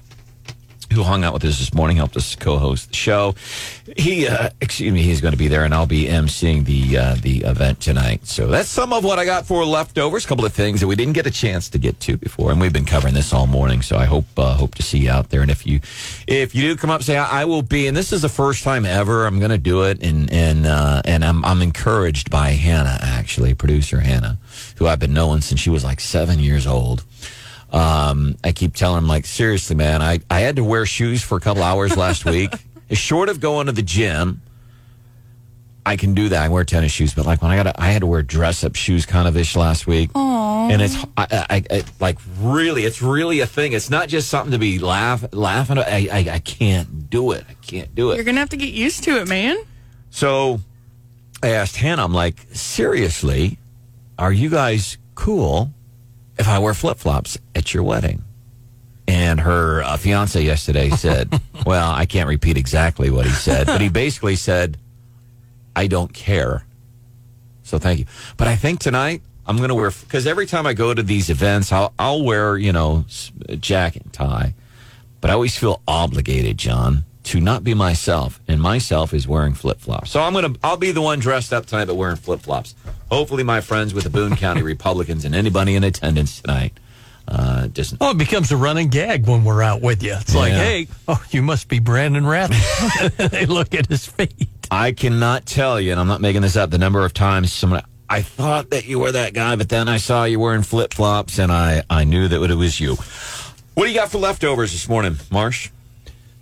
who 0.92 1.04
hung 1.04 1.24
out 1.24 1.34
with 1.34 1.46
us 1.46 1.60
this 1.60 1.74
morning, 1.74 1.98
helped 1.98 2.18
us 2.18 2.36
co-host 2.36 2.90
the 2.90 2.96
show. 2.96 3.36
He, 3.96 4.28
uh, 4.28 4.50
excuse 4.62 4.94
me, 4.94 5.02
he's 5.02 5.22
going 5.22 5.34
to 5.34 5.38
be 5.38 5.48
there, 5.48 5.64
and 5.64 5.74
I'll 5.74 5.86
be 5.86 6.06
emceeing 6.06 6.66
the 6.66 6.98
uh, 6.98 7.16
the 7.16 7.40
event 7.40 7.80
tonight. 7.80 8.26
So 8.26 8.48
that's 8.48 8.70
some 8.70 8.94
of 8.94 9.04
what 9.04 9.20
I 9.20 9.26
got 9.26 9.46
for 9.46 9.66
leftovers. 9.66 10.26
A 10.26 10.28
couple 10.28 10.46
of 10.46 10.54
things 10.54 10.80
that 10.80 10.88
we 10.88 10.96
didn't 10.96 11.14
get 11.14 11.28
a 11.28 11.32
chance 11.32 11.70
to 11.70 11.78
get 11.78 12.00
to 12.02 12.18
before, 12.18 12.52
and 12.52 12.60
we've 12.60 12.74
been 12.74 12.86
covering 12.86 13.14
this 13.14 13.34
all 13.34 13.48
morning. 13.48 13.82
So 13.82 13.98
I 13.98 14.06
hope 14.06 14.26
uh, 14.38 14.56
hope 14.56 14.76
to 14.76 14.84
see 14.84 15.00
you 15.00 15.12
out 15.12 15.30
there. 15.30 15.42
And 15.42 15.52
if 15.52 15.66
you 15.66 15.80
if 16.28 16.56
you 16.56 16.62
do 16.62 16.76
come 16.76 16.90
up, 16.90 17.04
say 17.04 17.18
I, 17.18 17.42
I 17.42 17.46
will 17.46 17.62
be. 17.62 17.88
And 17.88 17.96
this 17.96 18.12
is 18.12 18.22
the 18.22 18.30
first 18.30 18.64
time 18.64 18.86
ever 18.86 19.26
I'm 19.26 19.40
going 19.40 19.52
to 19.52 19.58
do 19.58 19.84
it, 19.84 20.04
and 20.04 20.32
and 20.32 20.66
uh, 20.66 21.02
and 21.06 21.24
I'm 21.24 21.44
I'm 21.46 21.62
encouraged 21.62 22.30
by 22.30 22.50
Hannah, 22.50 22.98
actually, 23.02 23.54
producer 23.54 24.00
Hannah, 24.00 24.38
who 24.78 24.88
I've 24.88 25.00
been 25.00 25.14
knowing 25.14 25.42
since 25.42 25.60
she 25.60 25.70
was 25.70 25.84
like 25.84 26.00
seven 26.00 26.40
years 26.40 26.66
old. 26.66 27.04
Um, 27.72 28.36
I 28.44 28.52
keep 28.52 28.74
telling 28.74 29.00
him, 29.00 29.08
like, 29.08 29.26
seriously, 29.26 29.76
man, 29.76 30.02
I, 30.02 30.20
I 30.30 30.40
had 30.40 30.56
to 30.56 30.64
wear 30.64 30.86
shoes 30.86 31.24
for 31.24 31.38
a 31.38 31.42
couple 31.42 31.64
hours 31.64 31.96
last 31.96 32.26
week. 32.26 32.52
Short 32.92 33.30
of 33.30 33.40
going 33.40 33.68
to 33.68 33.72
the 33.72 33.84
gym, 33.84 34.42
I 35.86 35.96
can 35.96 36.14
do 36.14 36.30
that. 36.30 36.44
I 36.44 36.50
wear 36.50 36.64
tennis 36.64 36.92
shoes, 36.92 37.14
but 37.14 37.26
like 37.26 37.42
when 37.42 37.52
I 37.52 37.64
got, 37.64 37.80
I 37.80 37.88
had 37.88 38.02
to 38.02 38.06
wear 38.06 38.22
dress 38.22 38.64
up 38.64 38.76
shoes 38.76 39.06
kind 39.06 39.28
of 39.28 39.36
ish 39.36 39.56
last 39.56 39.88
week. 39.88 40.12
Aww. 40.14 40.72
And 40.72 40.82
it's 40.82 40.96
I, 41.18 41.46
I, 41.50 41.64
I, 41.70 41.84
like 42.00 42.20
really, 42.40 42.86
it's 42.86 43.02
really 43.02 43.40
a 43.40 43.48
thing. 43.48 43.74
It's 43.74 43.90
not 43.90 44.08
just 44.08 44.30
something 44.30 44.52
to 44.52 44.60
be 44.60 44.78
laugh 44.78 45.26
laughing. 45.34 45.80
I, 45.80 46.08
I 46.12 46.30
I 46.34 46.40
can't 46.40 47.10
do 47.10 47.32
it. 47.32 47.44
I 47.50 47.54
can't 47.66 47.94
do 47.96 48.12
it. 48.12 48.18
You're 48.18 48.24
gonna 48.24 48.40
have 48.40 48.50
to 48.50 48.58
get 48.58 48.72
used 48.72 49.04
to 49.06 49.20
it, 49.20 49.28
man. 49.28 49.58
So 50.12 50.60
I 51.42 51.50
asked 51.50 51.78
Hannah, 51.78 52.04
I'm 52.04 52.14
like, 52.14 52.46
seriously, 52.52 53.58
are 54.20 54.34
you 54.34 54.50
guys 54.50 54.98
cool 55.16 55.74
if 56.40 56.48
I 56.48 56.58
wear 56.58 56.74
flip 56.74 56.98
flops 56.98 57.38
at 57.54 57.74
your 57.74 57.84
wedding? 57.84 58.24
And 59.08 59.40
her 59.40 59.84
uh, 59.84 59.98
fiance 59.98 60.42
yesterday 60.42 60.90
said, 60.90 61.40
well, 61.66 61.92
I 61.92 62.06
can't 62.06 62.30
repeat 62.30 62.58
exactly 62.58 63.10
what 63.10 63.26
he 63.26 63.32
said, 63.32 63.68
but 63.68 63.82
he 63.82 63.90
basically 63.90 64.36
said, 64.36 64.78
I 65.76 65.88
don't 65.88 66.14
care. 66.14 66.66
So 67.64 67.78
thank 67.78 68.00
you. 68.00 68.06
But 68.38 68.48
I 68.48 68.56
think 68.56 68.80
tonight 68.80 69.22
I'm 69.46 69.58
going 69.58 69.70
to 69.70 69.76
wear, 69.76 69.92
because 69.92 70.28
every 70.28 70.46
time 70.46 70.68
I 70.68 70.74
go 70.74 70.94
to 70.94 71.04
these 71.04 71.30
events, 71.30 71.72
I'll, 71.72 71.94
I'll 71.98 72.24
wear, 72.24 72.58
you 72.58 72.72
know, 72.72 73.06
jacket 73.60 74.04
and 74.04 74.14
tie. 74.14 74.54
But 75.22 75.32
I 75.32 75.34
always 75.34 75.58
feel 75.58 75.82
obligated, 75.88 76.58
John, 76.58 77.04
to 77.30 77.40
not 77.40 77.64
be 77.64 77.74
myself. 77.74 78.40
And 78.48 78.62
myself 78.62 79.14
is 79.14 79.28
wearing 79.28 79.54
flip 79.54 79.80
flops. 79.80 80.12
So 80.12 80.22
I'm 80.22 80.34
going 80.34 80.54
to, 80.54 80.60
I'll 80.64 80.78
be 80.78 80.92
the 80.92 81.02
one 81.02 81.20
dressed 81.20 81.54
up 81.54 81.66
tonight, 81.66 81.86
but 81.86 81.96
wearing 81.96 82.16
flip 82.18 82.42
flops. 82.42 82.76
Hopefully, 83.12 83.44
my 83.44 83.62
friends 83.62 83.94
with 83.94 84.04
the 84.04 84.10
Boone 84.10 84.36
County 84.36 84.62
Republicans 84.74 85.26
and 85.26 85.34
anybody 85.36 85.76
in 85.76 85.84
attendance 85.84 86.42
tonight 86.42 86.74
uh, 87.28 87.68
just 87.68 87.96
Oh, 88.02 88.12
it 88.12 88.18
becomes 88.18 88.52
a 88.52 88.58
running 88.58 88.88
gag 88.90 89.28
when 89.28 89.44
we're 89.44 89.62
out 89.62 89.82
with 89.82 90.02
you. 90.02 90.14
It's 90.20 90.34
like, 90.34 90.52
Yeah. 90.52 90.64
hey, 90.64 90.88
oh, 91.08 91.24
you 91.30 91.42
must 91.44 91.68
be 91.68 91.78
Brandon 91.80 92.26
Rath. 92.26 92.50
they 93.18 93.46
look 93.46 93.76
at 93.76 93.86
his 93.88 94.06
feet. 94.08 94.48
I 94.72 94.92
cannot 94.92 95.46
tell 95.46 95.80
you, 95.80 95.92
and 95.92 96.00
I'm 96.00 96.08
not 96.08 96.22
making 96.22 96.42
this 96.42 96.56
up, 96.56 96.72
the 96.72 96.78
number 96.80 97.06
of 97.06 97.14
times 97.14 97.54
someone, 97.54 97.84
I 98.10 98.24
thought 98.24 98.72
that 98.72 98.88
you 98.88 98.98
were 98.98 99.12
that 99.12 99.34
guy, 99.36 99.56
but 99.56 99.70
then 99.70 99.88
I 99.88 99.98
saw 99.98 100.24
you 100.24 100.40
wearing 100.40 100.64
flip 100.64 100.94
flops 100.96 101.38
and 101.38 101.52
I, 101.52 101.84
I 101.90 102.04
knew 102.04 102.28
that 102.28 102.42
it 102.50 102.56
was 102.56 102.80
you. 102.80 102.96
What 103.76 103.86
do 103.86 103.92
you 103.92 103.96
got 103.98 104.10
for 104.12 104.18
leftovers 104.18 104.72
this 104.72 104.90
morning, 104.90 105.18
Marsh? 105.32 105.70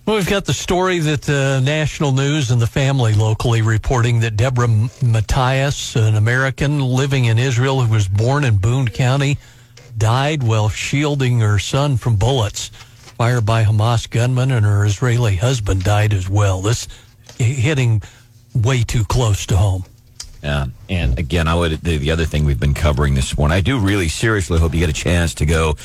Well, 0.07 0.15
we've 0.15 0.25
got 0.25 0.45
the 0.45 0.53
story 0.53 0.99
that 0.99 1.23
the 1.23 1.59
national 1.61 2.13
news 2.13 2.49
and 2.49 2.61
the 2.61 2.65
family 2.65 3.13
locally 3.13 3.61
reporting 3.61 4.21
that 4.21 4.37
Deborah 4.37 4.69
Matthias, 5.03 5.97
an 5.97 6.15
American 6.15 6.79
living 6.79 7.25
in 7.25 7.37
Israel 7.37 7.81
who 7.81 7.91
was 7.91 8.07
born 8.07 8.45
in 8.45 8.55
Boone 8.55 8.87
County, 8.87 9.37
died 9.97 10.43
while 10.43 10.69
shielding 10.69 11.41
her 11.41 11.59
son 11.59 11.97
from 11.97 12.15
bullets 12.15 12.69
fired 13.17 13.45
by 13.45 13.65
Hamas 13.65 14.09
gunmen, 14.09 14.49
and 14.51 14.65
her 14.65 14.85
Israeli 14.85 15.35
husband 15.35 15.83
died 15.83 16.13
as 16.13 16.29
well. 16.29 16.61
This 16.61 16.87
hitting 17.37 18.01
way 18.55 18.83
too 18.83 19.03
close 19.03 19.45
to 19.47 19.57
home. 19.57 19.83
Yeah. 20.43 20.67
And 20.89 21.19
again, 21.19 21.47
I 21.47 21.55
would, 21.55 21.81
the, 21.81 21.97
the 21.97 22.11
other 22.11 22.25
thing 22.25 22.45
we've 22.45 22.59
been 22.59 22.73
covering 22.73 23.15
this 23.15 23.37
morning, 23.37 23.57
I 23.57 23.61
do 23.61 23.79
really 23.79 24.07
seriously 24.07 24.59
hope 24.59 24.73
you 24.73 24.79
get 24.79 24.89
a 24.89 24.93
chance 24.93 25.33
to 25.35 25.45
go 25.45 25.75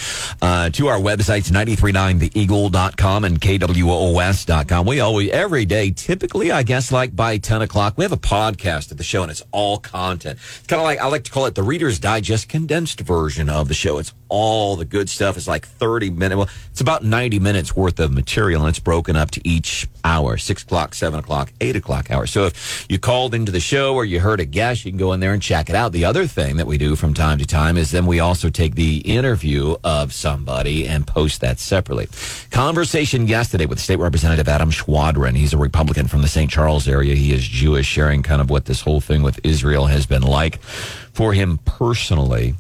uh, 0.41 0.71
to 0.71 0.87
our 0.89 0.99
websites, 0.99 1.51
939theeagle.com 1.51 3.25
and 3.25 3.41
kwos.com. 3.41 4.87
We 4.87 5.01
always, 5.01 5.31
every 5.31 5.65
day, 5.65 5.91
typically, 5.91 6.53
I 6.53 6.63
guess, 6.63 6.93
like 6.93 7.17
by 7.17 7.39
10 7.39 7.63
o'clock, 7.63 7.95
we 7.97 8.05
have 8.05 8.13
a 8.13 8.17
podcast 8.17 8.93
of 8.93 8.99
the 8.99 9.05
show 9.05 9.23
and 9.23 9.31
it's 9.31 9.43
all 9.51 9.79
content. 9.79 10.39
It's 10.39 10.67
kind 10.67 10.81
of 10.81 10.85
like, 10.85 11.01
I 11.01 11.07
like 11.07 11.25
to 11.25 11.31
call 11.31 11.47
it 11.47 11.55
the 11.55 11.63
Reader's 11.63 11.99
Digest 11.99 12.49
condensed 12.49 13.01
version 13.01 13.49
of 13.49 13.69
the 13.69 13.75
show. 13.75 13.99
It's 13.99 14.13
all 14.29 14.77
the 14.77 14.85
good 14.85 15.11
stuff. 15.11 15.37
It's 15.37 15.49
like 15.49 15.67
30 15.67 16.11
minutes. 16.11 16.37
Well, 16.37 16.49
it's 16.71 16.81
about 16.81 17.05
90 17.05 17.39
minutes 17.39 17.77
worth 17.77 18.01
of 18.01 18.13
material 18.13 18.63
and 18.63 18.71
it's 18.71 18.79
broken 18.79 19.15
up 19.15 19.31
to 19.33 19.47
each 19.47 19.87
hour, 20.05 20.39
6 20.39 20.63
o'clock, 20.63 20.95
7 20.95 21.19
o'clock, 21.19 21.53
8 21.61 21.77
o'clock 21.77 22.11
hour. 22.11 22.27
So 22.27 22.47
if 22.47 22.87
you 22.89 22.99
called 22.99 23.35
into 23.35 23.53
the 23.53 23.61
show 23.61 23.95
or 23.95 24.05
you 24.05 24.21
heard 24.21 24.41
a 24.41 24.47
guest, 24.53 24.85
you 24.85 24.93
can 24.93 24.99
go 24.99 25.13
in 25.13 25.21
there 25.21 25.33
and 25.33 25.43
check 25.43 25.69
it 25.69 25.75
out. 25.75 25.93
The 25.93 26.05
other 26.05 26.27
thing 26.27 26.57
that 26.59 26.67
we 26.67 26.79
do 26.79 26.95
from 26.95 27.15
time 27.15 27.39
to 27.39 27.47
time 27.47 27.77
is 27.77 27.91
then 27.91 28.07
we 28.07 28.21
also 28.21 28.51
take 28.51 28.75
the 28.75 28.99
interview 28.99 29.75
of 29.83 30.13
somebody 30.13 30.87
and 30.87 31.07
post 31.07 31.41
that 31.41 31.59
separately. 31.59 32.09
Conversation 32.51 33.27
yesterday 33.27 33.67
with 33.67 33.81
State 33.81 33.99
Representative 33.99 34.49
Adam 34.49 34.71
Schwadron. 34.71 35.35
He's 35.35 35.53
a 35.53 35.59
Republican 35.59 36.07
from 36.07 36.23
the 36.23 36.29
St. 36.29 36.51
Charles 36.51 36.87
area. 36.87 37.15
He 37.15 37.33
is 37.33 37.43
Jewish, 37.43 37.87
sharing 37.87 38.23
kind 38.23 38.41
of 38.41 38.51
what 38.51 38.67
this 38.67 38.81
whole 38.81 39.01
thing 39.01 39.23
with 39.23 39.41
Israel 39.45 39.87
has 39.87 40.07
been 40.07 40.23
like 40.23 40.61
for 40.61 41.33
him 41.33 41.59
personally 41.65 42.55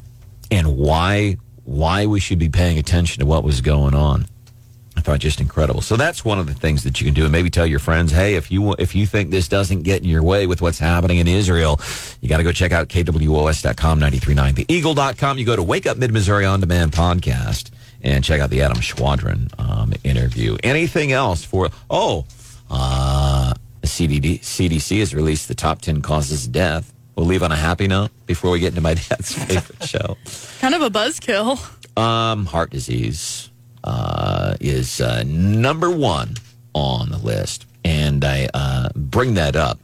and 0.50 0.76
why 0.76 1.36
why 1.64 2.06
we 2.06 2.18
should 2.18 2.38
be 2.38 2.48
paying 2.48 2.78
attention 2.78 3.20
to 3.20 3.26
what 3.26 3.44
was 3.44 3.60
going 3.60 3.94
on. 3.94 4.26
Thought 5.02 5.18
just 5.18 5.40
incredible. 5.40 5.80
So 5.80 5.96
that's 5.96 6.24
one 6.24 6.38
of 6.38 6.46
the 6.46 6.54
things 6.54 6.84
that 6.84 7.00
you 7.00 7.04
can 7.04 7.12
do, 7.12 7.24
and 7.24 7.32
maybe 7.32 7.50
tell 7.50 7.66
your 7.66 7.80
friends, 7.80 8.12
hey, 8.12 8.36
if 8.36 8.52
you 8.52 8.72
if 8.74 8.94
you 8.94 9.04
think 9.04 9.30
this 9.30 9.48
doesn't 9.48 9.82
get 9.82 10.00
in 10.00 10.08
your 10.08 10.22
way 10.22 10.46
with 10.46 10.62
what's 10.62 10.78
happening 10.78 11.18
in 11.18 11.26
Israel, 11.26 11.80
you 12.20 12.28
got 12.28 12.36
to 12.36 12.44
go 12.44 12.52
check 12.52 12.70
out 12.70 12.88
kwos.com, 12.88 13.98
939 13.98 14.54
theeagle.com. 14.54 15.38
You 15.38 15.44
go 15.44 15.56
to 15.56 15.62
Wake 15.62 15.86
Up 15.86 15.96
Mid 15.96 16.12
Missouri 16.12 16.44
On 16.44 16.60
Demand 16.60 16.92
podcast 16.92 17.72
and 18.00 18.22
check 18.22 18.40
out 18.40 18.50
the 18.50 18.62
Adam 18.62 18.78
Schwadron 18.78 19.58
um, 19.58 19.92
interview. 20.04 20.56
Anything 20.62 21.10
else 21.10 21.44
for? 21.44 21.70
Oh, 21.90 22.24
uh, 22.70 23.54
the 23.80 23.88
CDD, 23.88 24.38
CDC 24.38 25.00
has 25.00 25.14
released 25.14 25.48
the 25.48 25.54
top 25.56 25.82
ten 25.82 26.00
causes 26.00 26.46
of 26.46 26.52
death. 26.52 26.92
We'll 27.16 27.26
leave 27.26 27.42
on 27.42 27.50
a 27.50 27.56
happy 27.56 27.88
note 27.88 28.12
before 28.26 28.52
we 28.52 28.60
get 28.60 28.68
into 28.68 28.80
my 28.80 28.94
dad's 29.08 29.34
favorite 29.34 29.82
show. 29.82 30.16
Kind 30.60 30.76
of 30.76 30.82
a 30.82 30.90
buzzkill. 30.90 31.58
Um, 31.98 32.46
heart 32.46 32.70
disease 32.70 33.50
uh, 33.84 34.56
is 34.60 35.00
uh, 35.00 35.24
number 35.26 35.90
one 35.90 36.34
on 36.74 37.10
the 37.10 37.18
list, 37.18 37.66
and 37.84 38.24
I 38.24 38.48
uh, 38.54 38.88
bring 38.94 39.34
that 39.34 39.56
up 39.56 39.78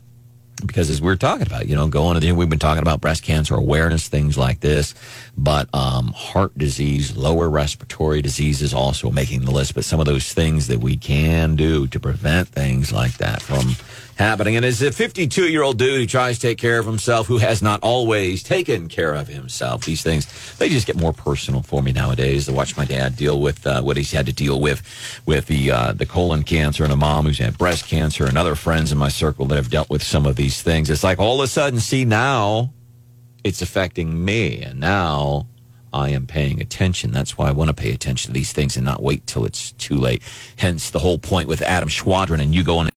because 0.66 0.90
as 0.90 1.00
we 1.00 1.10
are 1.12 1.16
talking 1.16 1.46
about, 1.46 1.68
you 1.68 1.76
know, 1.76 1.88
going 1.88 2.14
to 2.14 2.20
the, 2.20 2.32
we've 2.32 2.48
been 2.48 2.58
talking 2.58 2.82
about 2.82 3.00
breast 3.00 3.22
cancer 3.22 3.54
awareness, 3.54 4.08
things 4.08 4.36
like 4.36 4.60
this, 4.60 4.94
but 5.36 5.72
um, 5.74 6.08
heart 6.08 6.56
disease, 6.58 7.16
lower 7.16 7.48
respiratory 7.48 8.22
disease 8.22 8.60
is 8.60 8.74
also 8.74 9.10
making 9.10 9.44
the 9.44 9.50
list. 9.50 9.74
But 9.74 9.84
some 9.84 10.00
of 10.00 10.06
those 10.06 10.32
things 10.32 10.66
that 10.66 10.80
we 10.80 10.96
can 10.96 11.56
do 11.56 11.86
to 11.88 12.00
prevent 12.00 12.48
things 12.48 12.92
like 12.92 13.18
that 13.18 13.40
from 13.42 13.76
happening. 14.18 14.56
And 14.56 14.64
as 14.64 14.82
a 14.82 14.90
52 14.90 15.48
year 15.48 15.62
old 15.62 15.78
dude 15.78 16.00
who 16.00 16.06
tries 16.06 16.38
to 16.38 16.48
take 16.48 16.58
care 16.58 16.78
of 16.78 16.86
himself, 16.86 17.26
who 17.26 17.38
has 17.38 17.62
not 17.62 17.80
always 17.82 18.42
taken 18.42 18.88
care 18.88 19.14
of 19.14 19.28
himself, 19.28 19.84
these 19.84 20.02
things, 20.02 20.26
they 20.56 20.68
just 20.68 20.86
get 20.86 20.96
more 20.96 21.12
personal 21.12 21.62
for 21.62 21.82
me 21.82 21.92
nowadays 21.92 22.46
to 22.46 22.52
watch 22.52 22.76
my 22.76 22.84
dad 22.84 23.16
deal 23.16 23.40
with 23.40 23.66
uh, 23.66 23.80
what 23.80 23.96
he's 23.96 24.12
had 24.12 24.26
to 24.26 24.32
deal 24.32 24.60
with, 24.60 24.82
with 25.24 25.46
the, 25.46 25.70
uh, 25.70 25.92
the 25.92 26.06
colon 26.06 26.42
cancer 26.42 26.84
and 26.84 26.92
a 26.92 26.96
mom 26.96 27.26
who's 27.26 27.38
had 27.38 27.56
breast 27.56 27.86
cancer 27.86 28.26
and 28.26 28.36
other 28.36 28.54
friends 28.54 28.92
in 28.92 28.98
my 28.98 29.08
circle 29.08 29.46
that 29.46 29.56
have 29.56 29.70
dealt 29.70 29.88
with 29.88 30.02
some 30.02 30.26
of 30.26 30.36
these 30.36 30.60
things. 30.62 30.90
It's 30.90 31.04
like 31.04 31.18
all 31.18 31.40
of 31.40 31.44
a 31.44 31.48
sudden, 31.48 31.80
see 31.80 32.04
now 32.04 32.72
it's 33.44 33.62
affecting 33.62 34.24
me. 34.24 34.60
And 34.62 34.80
now 34.80 35.46
I 35.92 36.10
am 36.10 36.26
paying 36.26 36.60
attention. 36.60 37.12
That's 37.12 37.38
why 37.38 37.48
I 37.48 37.52
want 37.52 37.68
to 37.68 37.74
pay 37.74 37.92
attention 37.92 38.28
to 38.28 38.34
these 38.34 38.52
things 38.52 38.76
and 38.76 38.84
not 38.84 39.02
wait 39.02 39.26
till 39.26 39.44
it's 39.44 39.72
too 39.72 39.96
late. 39.96 40.22
Hence 40.56 40.90
the 40.90 40.98
whole 40.98 41.18
point 41.18 41.48
with 41.48 41.62
Adam 41.62 41.88
Schwadron 41.88 42.40
and 42.40 42.54
you 42.54 42.62
going 42.62 42.86